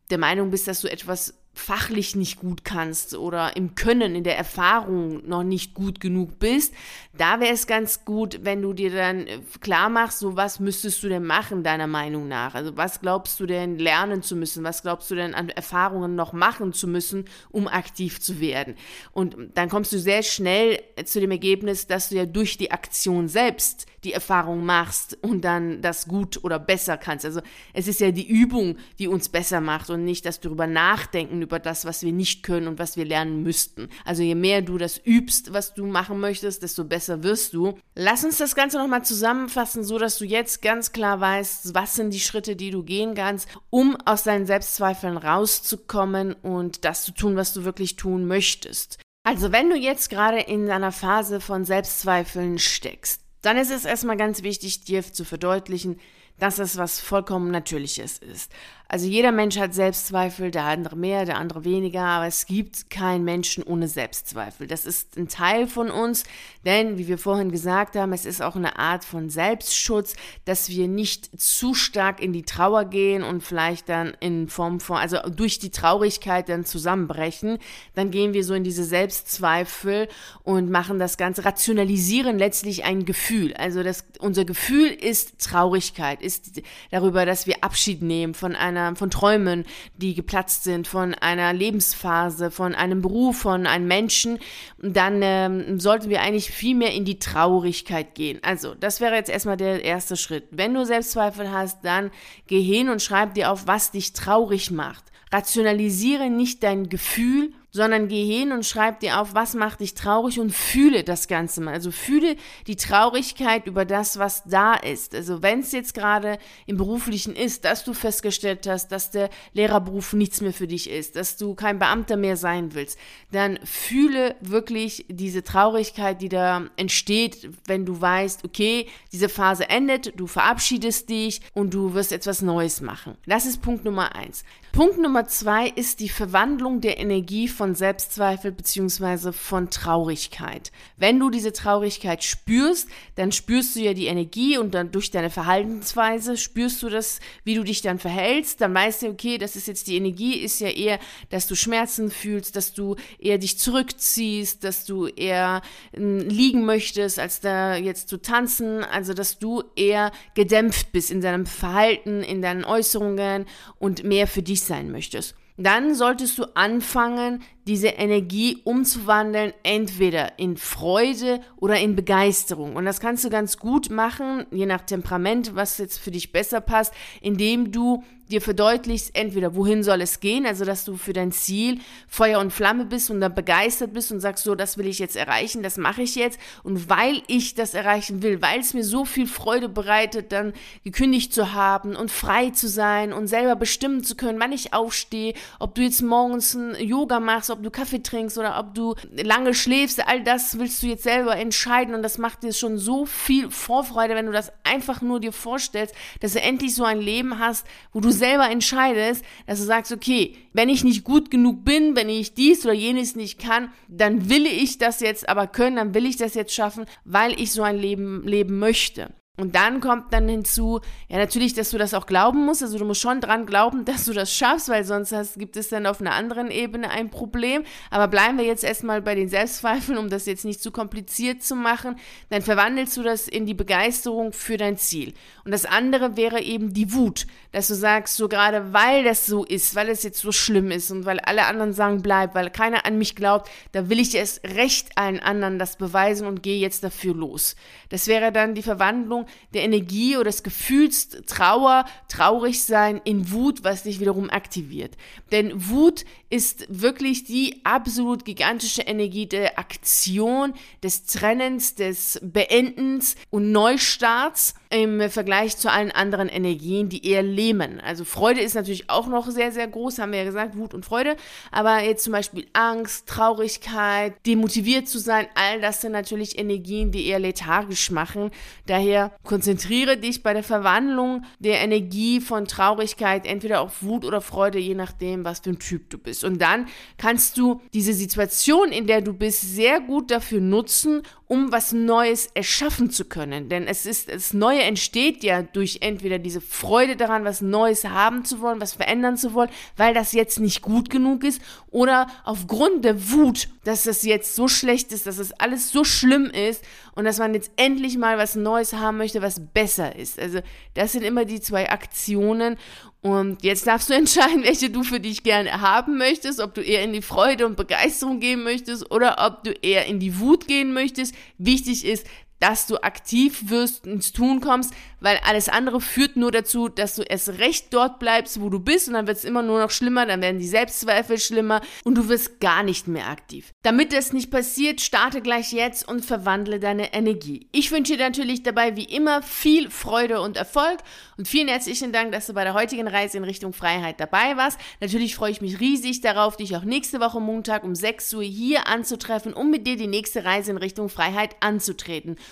der 0.10 0.18
Meinung 0.18 0.50
bist, 0.50 0.68
dass 0.68 0.82
du 0.82 0.88
etwas 0.88 1.36
fachlich 1.56 2.16
nicht 2.16 2.40
gut 2.40 2.66
kannst 2.66 3.16
oder 3.16 3.56
im 3.56 3.76
Können, 3.76 4.14
in 4.14 4.24
der 4.24 4.38
Erfahrung 4.38 5.28
noch 5.28 5.44
nicht 5.44 5.74
gut 5.74 6.00
genug 6.00 6.38
bist, 6.38 6.74
da 7.18 7.40
wäre 7.40 7.54
es 7.54 7.66
ganz 7.66 8.04
gut, 8.04 8.42
wenn 8.44 8.62
du 8.62 8.74
dir 8.74 8.92
dann 8.92 9.26
äh, 9.26 9.40
klar 9.62 9.90
machst, 9.90 10.20
so 10.20 10.36
was 10.36 10.60
müsstest 10.60 11.02
du 11.02 11.10
denn 11.10 11.26
machen, 11.26 11.64
deiner 11.64 11.88
Meinung 11.88 12.28
nach? 12.28 12.56
Also 12.56 12.76
was 12.76 13.00
glaubst 13.00 13.40
du 13.40 13.46
denn 13.46 13.80
lernen 13.80 14.22
zu 14.22 14.36
müssen? 14.36 14.64
Was 14.64 14.82
glaubst 14.82 15.10
du 15.10 15.16
denn 15.16 15.34
an 15.34 15.50
Erfahrungen 15.50 16.16
noch 16.16 16.34
machen 16.34 16.74
zu 16.74 16.88
müssen, 16.88 17.26
um 17.50 17.68
aktiv 17.68 18.20
zu 18.20 18.42
werden? 18.42 18.76
Und 19.14 19.38
dann 19.54 19.70
kommst 19.70 19.94
du 19.94 20.00
sehr 20.00 20.24
schnell 20.24 20.80
zu 21.06 21.22
dem 21.22 21.32
Ergebnis, 21.32 21.88
dass 21.88 22.10
du 22.10 22.16
ja 22.16 22.26
durch 22.26 22.58
die 22.58 22.72
Aktion 22.72 23.30
selbst 23.30 23.88
die 24.06 24.14
Erfahrung 24.14 24.64
machst 24.64 25.18
und 25.22 25.42
dann 25.42 25.82
das 25.82 26.08
gut 26.08 26.44
oder 26.44 26.60
besser 26.60 26.98
kannst. 26.98 27.26
Also 27.26 27.42
es 27.74 27.88
ist 27.88 28.00
ja 28.00 28.12
die 28.12 28.28
Übung, 28.28 28.78
die 29.00 29.08
uns 29.08 29.30
besser 29.30 29.60
macht 29.60 29.90
und 29.90 30.06
nicht 30.06 30.26
das 30.26 30.40
darüber 30.40 30.68
nachdenken, 30.68 31.42
über 31.42 31.60
das, 31.60 31.86
was 31.86 32.04
wir 32.04 32.14
nicht 32.14 32.44
können 32.44 32.68
und 32.68 32.80
was 32.80 32.96
wir 32.96 33.06
lernen 33.06 33.44
müssten. 33.44 33.90
Also 34.06 34.24
je 34.24 34.36
mehr 34.36 34.62
du 34.62 34.78
das 34.78 35.02
übst, 35.04 35.52
was 35.54 35.74
du 35.74 35.86
machen 35.88 36.20
möchtest, 36.20 36.64
desto 36.64 36.86
besser 36.86 37.24
wirst 37.24 37.54
du. 37.54 37.78
Lass 37.96 38.24
uns 38.24 38.38
das 38.38 38.56
Ganze 38.56 38.78
nochmal 38.78 39.04
zusammenfassen, 39.04 39.84
so 39.84 39.98
dass 39.98 40.18
du 40.18 40.26
jetzt 40.26 40.62
ganz 40.62 40.92
klar 40.92 41.20
weißt, 41.20 41.74
was 41.74 41.96
sind 41.96 42.14
die 42.14 42.20
Schritte, 42.20 42.56
die 42.56 42.72
du 42.72 42.84
gehen 42.84 43.16
kannst, 43.16 43.50
um 43.70 43.98
aus 44.06 44.24
deinen 44.24 44.46
Selbstzweifeln 44.46 45.18
rauszukommen 45.18 46.34
und 46.34 46.86
das 46.86 47.04
zu 47.04 47.12
tun, 47.12 47.36
was 47.36 47.54
du 47.54 47.66
wirklich 47.66 47.96
tun 47.96 48.28
möchtest. 48.28 49.00
Also 49.26 49.52
wenn 49.52 49.72
du 49.72 49.76
jetzt 49.76 50.12
gerade 50.12 50.40
in 50.40 50.70
einer 50.70 50.92
Phase 50.92 51.42
von 51.42 51.66
Selbstzweifeln 51.66 52.60
steckst, 52.60 53.25
dann 53.46 53.58
ist 53.58 53.72
es 53.72 53.86
erstmal 53.86 54.18
ganz 54.18 54.44
wichtig, 54.44 54.84
dir 54.86 55.04
zu 55.04 55.24
verdeutlichen, 55.24 56.00
dass 56.40 56.60
es 56.60 56.78
was 56.78 57.00
vollkommen 57.00 57.52
Natürliches 57.52 58.18
ist. 58.18 58.52
Also 58.88 59.08
jeder 59.08 59.32
Mensch 59.32 59.58
hat 59.58 59.74
Selbstzweifel, 59.74 60.52
der 60.52 60.66
andere 60.66 60.96
mehr, 60.96 61.26
der 61.26 61.38
andere 61.38 61.64
weniger, 61.64 62.04
aber 62.04 62.28
es 62.28 62.46
gibt 62.46 62.92
keinen 62.92 63.24
Menschen 63.24 63.64
ohne 63.64 63.88
Selbstzweifel. 63.88 64.68
Das 64.68 64.86
ist 64.86 65.18
ein 65.18 65.28
Teil 65.28 65.68
von 65.68 65.90
uns, 65.90 66.24
denn 66.66 67.00
wie 67.00 67.08
wir 67.08 67.18
vorhin 67.18 67.52
gesagt 67.52 67.96
haben, 67.96 68.14
es 68.14 68.26
ist 68.26 68.44
auch 68.44 68.56
eine 68.56 68.78
Art 68.78 69.04
von 69.04 69.30
Selbstschutz, 69.30 70.16
dass 70.46 70.70
wir 70.70 70.88
nicht 70.88 71.42
zu 71.42 71.74
stark 71.74 72.22
in 72.22 72.32
die 72.32 72.44
Trauer 72.44 72.86
gehen 72.86 73.24
und 73.24 73.42
vielleicht 73.42 73.90
dann 73.90 74.16
in 74.20 74.48
Form 74.50 74.80
von, 74.80 74.98
also 74.98 75.18
durch 75.36 75.58
die 75.58 75.72
Traurigkeit 75.72 76.48
dann 76.48 76.64
zusammenbrechen. 76.64 77.58
Dann 77.96 78.12
gehen 78.12 78.34
wir 78.34 78.44
so 78.44 78.54
in 78.54 78.64
diese 78.64 78.84
Selbstzweifel 78.84 80.08
und 80.44 80.70
machen 80.70 81.00
das 81.00 81.18
Ganze, 81.18 81.44
rationalisieren 81.44 82.38
letztlich 82.38 82.84
ein 82.84 83.06
Gefühl. 83.06 83.56
Also 83.56 83.82
das, 83.82 84.06
unser 84.20 84.46
Gefühl 84.46 84.90
ist 84.90 85.40
Traurigkeit, 85.40 86.22
ist 86.22 86.62
darüber, 86.92 87.26
dass 87.26 87.48
wir 87.48 87.64
Abschied 87.64 88.04
nehmen 88.04 88.36
von 88.36 88.56
einer 88.56 88.75
einer, 88.76 88.96
von 88.96 89.10
Träumen, 89.10 89.66
die 89.98 90.14
geplatzt 90.14 90.64
sind, 90.64 90.88
von 90.88 91.14
einer 91.14 91.54
Lebensphase, 91.54 92.52
von 92.52 92.76
einem 92.76 93.02
Beruf, 93.02 93.38
von 93.40 93.68
einem 93.68 93.88
Menschen, 93.88 94.40
dann 94.80 95.22
ähm, 95.22 95.80
sollten 95.80 96.10
wir 96.10 96.22
eigentlich 96.22 96.52
viel 96.52 96.76
mehr 96.76 96.94
in 96.94 97.06
die 97.06 97.20
Traurigkeit 97.20 98.16
gehen. 98.16 98.40
Also, 98.44 98.76
das 98.76 99.02
wäre 99.02 99.16
jetzt 99.16 99.30
erstmal 99.30 99.58
der 99.58 99.84
erste 99.84 100.18
Schritt. 100.18 100.46
Wenn 100.52 100.74
du 100.74 100.86
Selbstzweifel 100.86 101.52
hast, 101.52 101.84
dann 101.84 102.12
geh 102.48 102.62
hin 102.62 102.90
und 102.90 103.02
schreib 103.02 103.34
dir 103.34 103.52
auf, 103.52 103.68
was 103.68 103.92
dich 103.92 104.14
traurig 104.14 104.72
macht. 104.72 105.04
Rationalisiere 105.32 106.30
nicht 106.30 106.64
dein 106.64 106.88
Gefühl, 106.88 107.52
sondern 107.76 108.08
geh 108.08 108.24
hin 108.24 108.54
und 108.54 108.66
schreib 108.66 109.02
dir 109.02 109.20
auf, 109.20 109.36
was 109.36 109.54
macht 109.54 109.82
dich 109.82 109.96
traurig 109.96 110.40
und 110.40 110.52
fühle 110.52 111.04
das 111.04 111.28
Ganze 111.28 111.60
mal. 111.60 111.74
Also 111.74 111.92
fühle 111.92 112.38
die 112.68 112.78
Traurigkeit 112.78 113.68
über 113.68 113.84
das, 113.84 114.18
was 114.18 114.44
da 114.46 114.76
ist. 114.76 115.14
Also 115.14 115.42
wenn 115.42 115.60
es 115.60 115.74
jetzt 115.74 115.94
gerade 115.94 116.38
im 116.68 116.78
beruflichen 116.78 117.36
ist, 117.36 117.66
dass 117.66 117.84
du 117.84 117.94
festgestellt 117.94 118.66
hast, 118.66 118.94
dass 118.94 119.12
der 119.12 119.30
Lehrerberuf 119.52 120.14
nichts 120.14 120.40
mehr 120.40 120.54
für 120.54 120.68
dich 120.68 120.90
ist, 120.90 121.18
dass 121.18 121.36
du 121.36 121.54
kein 121.54 121.78
Beamter 121.78 122.16
mehr 122.16 122.38
sein 122.38 122.74
willst, 122.74 122.98
dann 123.34 123.60
fühle 123.66 124.38
wirklich 124.40 125.06
diese 125.10 125.44
Traurigkeit, 125.44 126.22
die 126.22 126.30
da 126.30 126.70
entsteht, 126.78 127.50
wenn 127.66 127.86
du 127.86 128.00
weißt, 128.00 128.46
okay, 128.46 128.88
diese 129.12 129.28
Phase 129.28 129.70
endet, 129.70 130.18
du 130.18 130.28
verabschiedest 130.28 131.10
dich 131.10 131.42
und 131.54 131.74
du 131.74 131.94
wirst 131.94 132.14
etwas 132.14 132.42
Neues 132.42 132.80
machen. 132.80 133.18
Das 133.28 133.46
ist 133.46 133.62
Punkt 133.62 133.84
Nummer 133.84 134.16
eins. 134.16 134.46
Punkt 134.72 134.98
Nummer 134.98 135.26
zwei 135.26 135.68
ist 135.68 136.00
die 136.00 136.10
Verwandlung 136.10 136.82
der 136.82 137.00
Energie 137.00 137.48
von 137.48 137.65
von 137.66 137.74
Selbstzweifel 137.74 138.52
beziehungsweise 138.52 139.34
von 139.34 139.72
Traurigkeit. 139.72 140.72
Wenn 140.98 141.20
du 141.20 141.32
diese 141.32 141.52
Traurigkeit 141.52 142.24
spürst, 142.24 142.88
dann 143.16 143.32
spürst 143.32 143.76
du 143.76 143.80
ja 143.80 143.96
die 143.96 144.06
Energie 144.06 144.60
und 144.60 144.76
dann 144.76 144.92
durch 144.92 145.10
deine 145.10 145.32
Verhaltensweise 145.32 146.38
spürst 146.38 146.84
du 146.84 146.90
das, 146.90 147.20
wie 147.44 147.56
du 147.56 147.64
dich 147.64 147.82
dann 147.82 147.98
verhältst. 147.98 148.62
Dann 148.62 148.72
weißt 148.72 149.02
du, 149.02 149.08
okay, 149.08 149.40
das 149.40 149.56
ist 149.56 149.68
jetzt 149.68 149.88
die 149.88 149.96
Energie, 149.96 150.36
ist 150.36 150.60
ja 150.60 150.68
eher, 150.68 151.00
dass 151.32 151.48
du 151.48 151.56
Schmerzen 151.56 152.12
fühlst, 152.12 152.56
dass 152.56 152.72
du 152.72 152.98
eher 153.18 153.40
dich 153.40 153.58
zurückziehst, 153.58 154.64
dass 154.64 154.86
du 154.86 155.08
eher 155.08 155.64
äh, 155.94 156.00
liegen 156.00 156.66
möchtest, 156.66 157.18
als 157.18 157.40
da 157.40 157.76
jetzt 157.76 158.10
zu 158.10 158.22
tanzen. 158.22 158.84
Also, 158.84 159.16
dass 159.16 159.40
du 159.40 159.64
eher 159.76 160.12
gedämpft 160.36 160.92
bist 160.92 161.10
in 161.10 161.20
deinem 161.20 161.48
Verhalten, 161.48 162.22
in 162.22 162.44
deinen 162.44 162.64
Äußerungen 162.64 163.48
und 163.80 164.04
mehr 164.04 164.28
für 164.28 164.44
dich 164.44 164.62
sein 164.62 164.92
möchtest 164.92 165.34
dann 165.58 165.96
solltest 165.96 166.38
du 166.38 166.56
anfangen, 166.56 167.42
diese 167.68 167.88
Energie 167.88 168.62
umzuwandeln, 168.64 169.54
entweder 169.64 170.38
in 170.38 170.56
Freude 170.58 171.42
oder 171.58 171.80
in 171.80 171.96
Begeisterung. 171.96 172.76
Und 172.76 172.86
das 172.86 173.00
kannst 173.00 173.26
du 173.26 173.30
ganz 173.30 173.58
gut 173.58 173.90
machen, 173.90 174.46
je 174.52 174.66
nach 174.66 174.82
Temperament, 174.82 175.56
was 175.56 175.78
jetzt 175.80 175.98
für 175.98 176.12
dich 176.12 176.32
besser 176.32 176.62
passt, 176.62 176.94
indem 177.22 177.72
du 177.72 178.04
dir 178.30 178.42
verdeutlichst, 178.42 179.16
entweder 179.16 179.56
wohin 179.56 179.84
soll 179.84 180.02
es 180.02 180.20
gehen, 180.20 180.46
also 180.46 180.66
dass 180.66 180.84
du 180.84 180.98
für 180.98 181.14
dein 181.14 181.32
Ziel 181.32 181.80
Feuer 182.08 182.40
und 182.40 182.52
Flamme 182.52 182.86
bist 182.86 183.12
und 183.12 183.22
dann 183.22 183.36
begeistert 183.36 183.94
bist 183.94 184.12
und 184.12 184.20
sagst, 184.20 184.44
so, 184.44 184.56
das 184.56 184.78
will 184.78 184.88
ich 184.88 185.00
jetzt 185.00 185.16
erreichen, 185.16 185.62
das 185.62 185.78
mache 185.78 186.02
ich 186.02 186.16
jetzt. 186.16 186.40
Und 186.64 186.90
weil 186.90 187.22
ich 187.28 187.54
das 187.54 187.74
erreichen 187.74 188.24
will, 188.24 188.42
weil 188.42 188.60
es 188.60 188.74
mir 188.74 188.84
so 188.84 189.06
viel 189.06 189.28
Freude 189.28 189.70
bereitet, 189.70 190.32
dann 190.32 190.54
gekündigt 190.84 191.34
zu 191.34 191.54
haben 191.54 191.96
und 191.96 192.10
frei 192.10 192.50
zu 192.50 192.68
sein 192.68 193.14
und 193.14 193.28
selber 193.28 193.56
bestimmen 193.56 194.04
zu 194.04 194.16
können, 194.16 194.40
wann 194.40 194.52
ich 194.52 194.74
aufstehe, 194.74 195.34
ob 195.60 195.76
du 195.76 195.84
jetzt 195.84 196.02
morgens 196.02 196.56
ein 196.56 196.76
Yoga 196.76 197.20
machst, 197.20 197.52
ob 197.56 197.64
du 197.64 197.72
Kaffee 197.72 198.04
trinkst 198.04 198.38
oder 198.38 198.60
ob 198.60 198.74
du 198.74 198.96
lange 199.12 199.54
schläfst, 199.54 200.08
all 200.08 200.24
das 200.24 200.60
willst 200.60 200.84
du 200.84 200.88
jetzt 200.88 201.04
selber 201.04 201.36
entscheiden 201.36 201.96
und 201.96 202.04
das 202.04 202.18
macht 202.18 202.44
dir 202.44 202.54
schon 202.54 202.78
so 202.78 203.06
viel 203.06 203.50
Vorfreude, 203.50 204.16
wenn 204.16 204.26
du 204.26 204.32
das 204.32 204.52
einfach 204.64 205.02
nur 205.02 205.20
dir 205.20 205.32
vorstellst, 205.32 205.96
dass 206.20 206.34
du 206.34 206.42
endlich 206.42 206.76
so 206.76 206.84
ein 206.84 207.00
Leben 207.00 207.40
hast, 207.40 207.66
wo 207.94 208.00
du 208.00 208.12
selber 208.12 208.50
entscheidest, 208.50 209.24
dass 209.48 209.60
du 209.60 209.66
sagst, 209.66 209.92
okay, 209.92 210.36
wenn 210.54 210.70
ich 210.70 210.84
nicht 210.84 211.04
gut 211.04 211.32
genug 211.32 211.66
bin, 211.66 211.96
wenn 211.96 212.10
ich 212.10 212.34
dies 212.34 212.66
oder 212.66 212.74
jenes 212.74 213.16
nicht 213.16 213.40
kann, 213.40 213.72
dann 213.88 214.30
will 214.30 214.46
ich 214.46 214.78
das 214.78 215.00
jetzt 215.00 215.28
aber 215.30 215.48
können, 215.48 215.78
dann 215.78 215.94
will 215.94 216.06
ich 216.06 216.18
das 216.18 216.34
jetzt 216.34 216.54
schaffen, 216.54 216.86
weil 217.04 217.40
ich 217.40 217.52
so 217.52 217.64
ein 217.64 217.78
Leben 217.78 218.28
leben 218.28 218.60
möchte. 218.60 219.10
Und 219.38 219.56
dann 219.56 219.82
kommt 219.82 220.14
dann 220.14 220.30
hinzu, 220.30 220.80
ja 221.10 221.18
natürlich, 221.18 221.54
dass 221.54 221.72
du 221.72 221.78
das 221.78 221.94
auch 221.94 222.06
glauben 222.06 222.46
musst. 222.46 222.64
Also 222.64 222.78
du 222.78 222.86
musst 222.86 223.02
schon 223.02 223.20
dran 223.20 223.46
glauben, 223.46 223.84
dass 223.86 224.06
du 224.06 224.14
das 224.14 224.34
schaffst, 224.34 224.70
weil 224.70 224.86
sonst 224.86 225.12
hast, 225.12 225.38
gibt 225.38 225.58
es 225.58 225.70
dann 225.70 225.86
auf 225.86 226.00
einer 226.00 226.14
anderen 226.14 226.52
Ebene 226.52 226.90
ein 226.90 227.10
Problem. 227.10 227.64
Aber 227.90 228.08
bleiben 228.08 228.38
wir 228.38 228.46
jetzt 228.46 228.64
erstmal 228.64 229.02
bei 229.02 229.14
den 229.14 229.28
Selbstzweifeln, 229.28 229.98
um 229.98 230.10
das 230.10 230.26
jetzt 230.26 230.46
nicht 230.46 230.62
zu 230.62 230.72
kompliziert 230.72 231.44
zu 231.44 231.56
machen. 231.56 231.98
Dann 232.30 232.42
verwandelst 232.42 232.96
du 232.96 233.04
das 233.04 233.28
in 233.28 233.46
die 233.46 233.54
Begeisterung 233.54 234.32
für 234.32 234.56
dein 234.56 234.78
Ziel. 234.78 235.14
Und 235.44 235.52
das 235.52 235.66
andere 235.66 236.16
wäre 236.16 236.42
eben 236.42 236.74
die 236.74 236.94
Wut, 236.94 237.28
dass 237.52 237.68
du 237.68 237.76
sagst, 237.76 238.16
so 238.16 238.30
gerade 238.30 238.74
weil 238.74 239.04
das 239.04 239.26
so 239.26 239.44
ist, 239.44 239.76
weil 239.76 239.90
es 239.90 240.04
jetzt 240.04 240.20
so 240.20 240.32
schlimm 240.32 240.72
ist 240.72 240.92
und 240.92 241.06
weil 241.06 241.20
alle 241.20 241.46
anderen 241.46 241.74
sagen, 241.74 242.02
bleib, 242.02 242.36
weil 242.36 242.50
keiner 242.50 242.86
an 242.86 242.98
mich 242.98 243.16
glaubt, 243.16 243.50
da 243.74 243.90
will 243.90 244.00
ich 244.00 244.16
erst 244.16 244.46
recht 244.46 244.98
allen 244.98 245.20
anderen 245.20 245.60
das 245.60 245.78
beweisen 245.78 246.26
und 246.26 246.42
gehe 246.42 246.60
jetzt 246.60 246.84
dafür 246.84 247.14
los. 247.14 247.56
Das 247.90 248.08
wäre 248.08 248.32
dann 248.32 248.56
die 248.56 248.64
Verwandlung 248.64 249.25
der 249.54 249.64
Energie 249.64 250.16
oder 250.18 250.26
des 250.26 250.44
Gefühls 250.44 251.10
Trauer, 251.26 251.86
traurig 252.08 252.64
sein 252.64 253.02
in 253.04 253.32
Wut, 253.32 253.64
was 253.64 253.84
dich 253.84 254.00
wiederum 254.00 254.30
aktiviert. 254.30 254.96
Denn 255.32 255.70
Wut 255.70 256.06
ist 256.30 256.66
wirklich 256.70 257.24
die 257.24 257.62
absolut 257.64 258.26
gigantische 258.26 258.82
Energie 258.82 259.26
der 259.26 259.58
Aktion, 259.58 260.54
des 260.84 261.06
Trennens, 261.06 261.76
des 261.76 262.20
Beendens 262.22 263.16
und 263.30 263.52
Neustarts 263.52 264.56
im 264.76 265.10
Vergleich 265.10 265.58
zu 265.58 265.72
allen 265.72 265.92
anderen 265.92 266.30
Energien, 266.30 266.90
die 266.90 267.08
eher 267.08 267.24
lähmen. 267.24 267.80
Also 267.80 268.04
Freude 268.04 268.42
ist 268.42 268.56
natürlich 268.56 268.90
auch 268.90 269.08
noch 269.08 269.30
sehr, 269.30 269.52
sehr 269.52 269.68
groß, 269.68 270.00
haben 270.00 270.12
wir 270.12 270.20
ja 270.20 270.26
gesagt, 270.26 270.58
Wut 270.58 270.74
und 270.74 270.86
Freude. 270.86 271.16
Aber 271.52 271.82
jetzt 271.82 272.04
zum 272.04 272.14
Beispiel 272.14 272.46
Angst, 272.54 273.08
Traurigkeit, 273.08 274.14
demotiviert 274.26 274.88
zu 274.88 275.00
sein, 275.00 275.28
all 275.36 275.62
das 275.62 275.82
sind 275.82 275.94
natürlich 275.94 276.38
Energien, 276.38 276.92
die 276.92 277.08
eher 277.08 277.20
lethargisch 277.20 277.92
machen. 277.92 278.32
Daher 278.66 279.12
konzentriere 279.24 279.98
dich 279.98 280.24
bei 280.24 280.34
der 280.34 280.44
Verwandlung 280.44 281.24
der 281.40 281.62
Energie 281.62 282.20
von 282.20 282.46
Traurigkeit 282.46 283.26
entweder 283.26 283.62
auf 283.62 283.82
Wut 283.82 284.06
oder 284.06 284.22
Freude, 284.22 284.60
je 284.60 284.76
nachdem, 284.76 285.24
was 285.24 285.40
für 285.40 285.52
ein 285.52 285.60
Typ 285.60 285.90
du 285.90 285.98
bist. 285.98 286.24
Und 286.24 286.42
dann 286.42 286.68
kannst 286.98 287.38
du 287.38 287.62
diese 287.74 287.94
Situation, 287.94 288.72
in 288.72 288.88
der 288.88 289.02
du 289.02 289.14
bist, 289.14 289.42
sehr 289.42 289.80
gut 289.80 290.12
dafür 290.12 290.42
nutzen, 290.42 291.02
um 291.28 291.52
was 291.52 291.72
Neues 291.72 292.30
erschaffen 292.36 292.92
zu 292.92 293.06
können. 293.06 293.50
Denn 293.50 293.68
es 293.68 293.86
ist, 293.86 294.12
das 294.12 294.34
Neue 294.34 294.62
entsteht 294.62 295.24
ja 295.24 295.42
durch 295.42 295.80
entweder 295.82 296.20
diese 296.20 296.40
Freude 296.40 296.96
daran, 296.96 297.26
was 297.26 297.42
Neues 297.42 297.86
haben 297.86 298.26
zu 298.26 298.42
wollen, 298.42 298.62
was 298.62 298.74
verändern 298.74 299.18
zu 299.18 299.34
wollen, 299.34 299.50
weil 299.76 299.94
das 299.96 300.14
jetzt 300.14 300.40
nicht 300.40 300.62
gut 300.62 300.90
genug 300.90 301.24
ist 301.24 301.42
oder 301.72 302.08
aufgrund 302.24 302.86
der 302.86 303.12
Wut, 303.12 303.50
dass 303.64 303.84
das 303.84 304.04
jetzt 304.04 304.36
so 304.36 304.48
schlecht 304.48 304.92
ist, 304.92 305.08
dass 305.08 305.18
das 305.18 305.32
alles 305.34 305.72
so 305.72 305.84
schlimm 305.84 306.26
ist 306.26 306.64
und 306.94 307.06
dass 307.06 307.18
man 307.18 307.34
jetzt 307.34 307.52
endlich 307.56 307.98
mal 307.98 308.20
was 308.20 308.36
Neues 308.36 308.74
haben 308.74 308.98
möchte, 308.98 309.24
was 309.24 309.42
besser 309.54 309.96
ist. 309.96 310.20
Also 310.20 310.40
das 310.76 310.92
sind 310.92 311.04
immer 311.04 311.26
die 311.26 311.42
zwei 311.42 311.72
Aktionen 311.72 312.58
und 313.06 313.44
jetzt 313.44 313.68
darfst 313.68 313.88
du 313.88 313.94
entscheiden, 313.94 314.44
welche 314.44 314.72
du 314.72 314.82
für 314.82 315.00
dich 315.00 315.22
gerne 315.22 315.62
haben 315.62 316.00
möchtest, 316.00 316.40
ob 316.40 316.56
du 316.56 316.62
eher 316.62 316.82
in 316.82 316.92
die 316.92 317.04
Freude 317.04 317.46
und 317.46 317.56
Begeisterung 317.56 318.20
gehen 318.20 318.44
möchtest 318.44 318.90
oder 318.90 319.18
ob 319.20 319.44
du 319.44 319.52
eher 319.52 319.86
in 319.86 320.00
die 320.00 320.20
Wut 320.20 320.48
gehen 320.48 320.74
möchtest. 320.74 321.14
Wichtig 321.38 321.86
ist, 321.86 322.08
dass 322.46 322.68
du 322.68 322.78
aktiv 322.84 323.50
wirst, 323.50 323.88
ins 323.88 324.12
Tun 324.12 324.40
kommst, 324.40 324.72
weil 325.00 325.20
alles 325.24 325.50
andere 325.50 325.82
führt 325.82 326.16
nur 326.16 326.32
dazu, 326.32 326.70
dass 326.70 326.96
du 326.96 327.02
erst 327.02 327.30
recht 327.40 327.74
dort 327.74 327.98
bleibst, 327.98 328.40
wo 328.40 328.50
du 328.50 328.60
bist 328.60 328.88
und 328.88 328.94
dann 328.94 329.08
wird 329.08 329.18
es 329.18 329.24
immer 329.24 329.42
nur 329.42 329.60
noch 329.60 329.72
schlimmer, 329.72 330.06
dann 330.06 330.22
werden 330.22 330.38
die 330.38 330.48
Selbstzweifel 330.48 331.18
schlimmer 331.18 331.62
und 331.84 331.96
du 331.96 332.08
wirst 332.08 332.40
gar 332.40 332.62
nicht 332.62 332.88
mehr 332.88 333.08
aktiv. 333.08 333.52
Damit 333.64 333.94
das 333.94 334.14
nicht 334.14 334.30
passiert, 334.30 334.80
starte 334.80 335.22
gleich 335.22 335.54
jetzt 335.54 335.88
und 335.88 336.06
verwandle 336.06 336.60
deine 336.60 336.94
Energie. 336.94 337.48
Ich 337.52 337.72
wünsche 337.72 337.98
dir 337.98 338.04
natürlich 338.04 338.44
dabei 338.44 338.76
wie 338.76 338.84
immer 338.84 339.24
viel 339.24 339.72
Freude 339.72 340.22
und 340.22 340.38
Erfolg 340.38 340.80
und 341.18 341.28
vielen 341.28 341.48
herzlichen 341.48 341.92
Dank, 341.92 342.12
dass 342.12 342.28
du 342.28 342.34
bei 342.34 342.44
der 342.44 342.54
heutigen 342.54 342.88
Reise 342.88 343.18
in 343.18 343.24
Richtung 343.24 343.54
Freiheit 343.54 344.00
dabei 344.00 344.38
warst. 344.38 344.60
Natürlich 344.82 345.16
freue 345.16 345.32
ich 345.32 345.42
mich 345.42 345.60
riesig 345.60 346.02
darauf, 346.02 346.38
dich 346.38 346.56
auch 346.56 346.64
nächste 346.64 347.00
Woche 347.00 347.20
Montag 347.20 347.64
um 347.64 347.74
6 347.74 348.14
Uhr 348.14 348.24
hier 348.24 348.68
anzutreffen, 348.68 349.34
um 349.34 349.50
mit 349.50 349.66
dir 349.66 349.78
die 349.78 349.88
nächste 349.88 350.26
Reise 350.26 350.52
in 350.52 350.58
Richtung 350.58 350.90
Freiheit 350.90 351.36
anzutreten. 351.40 352.18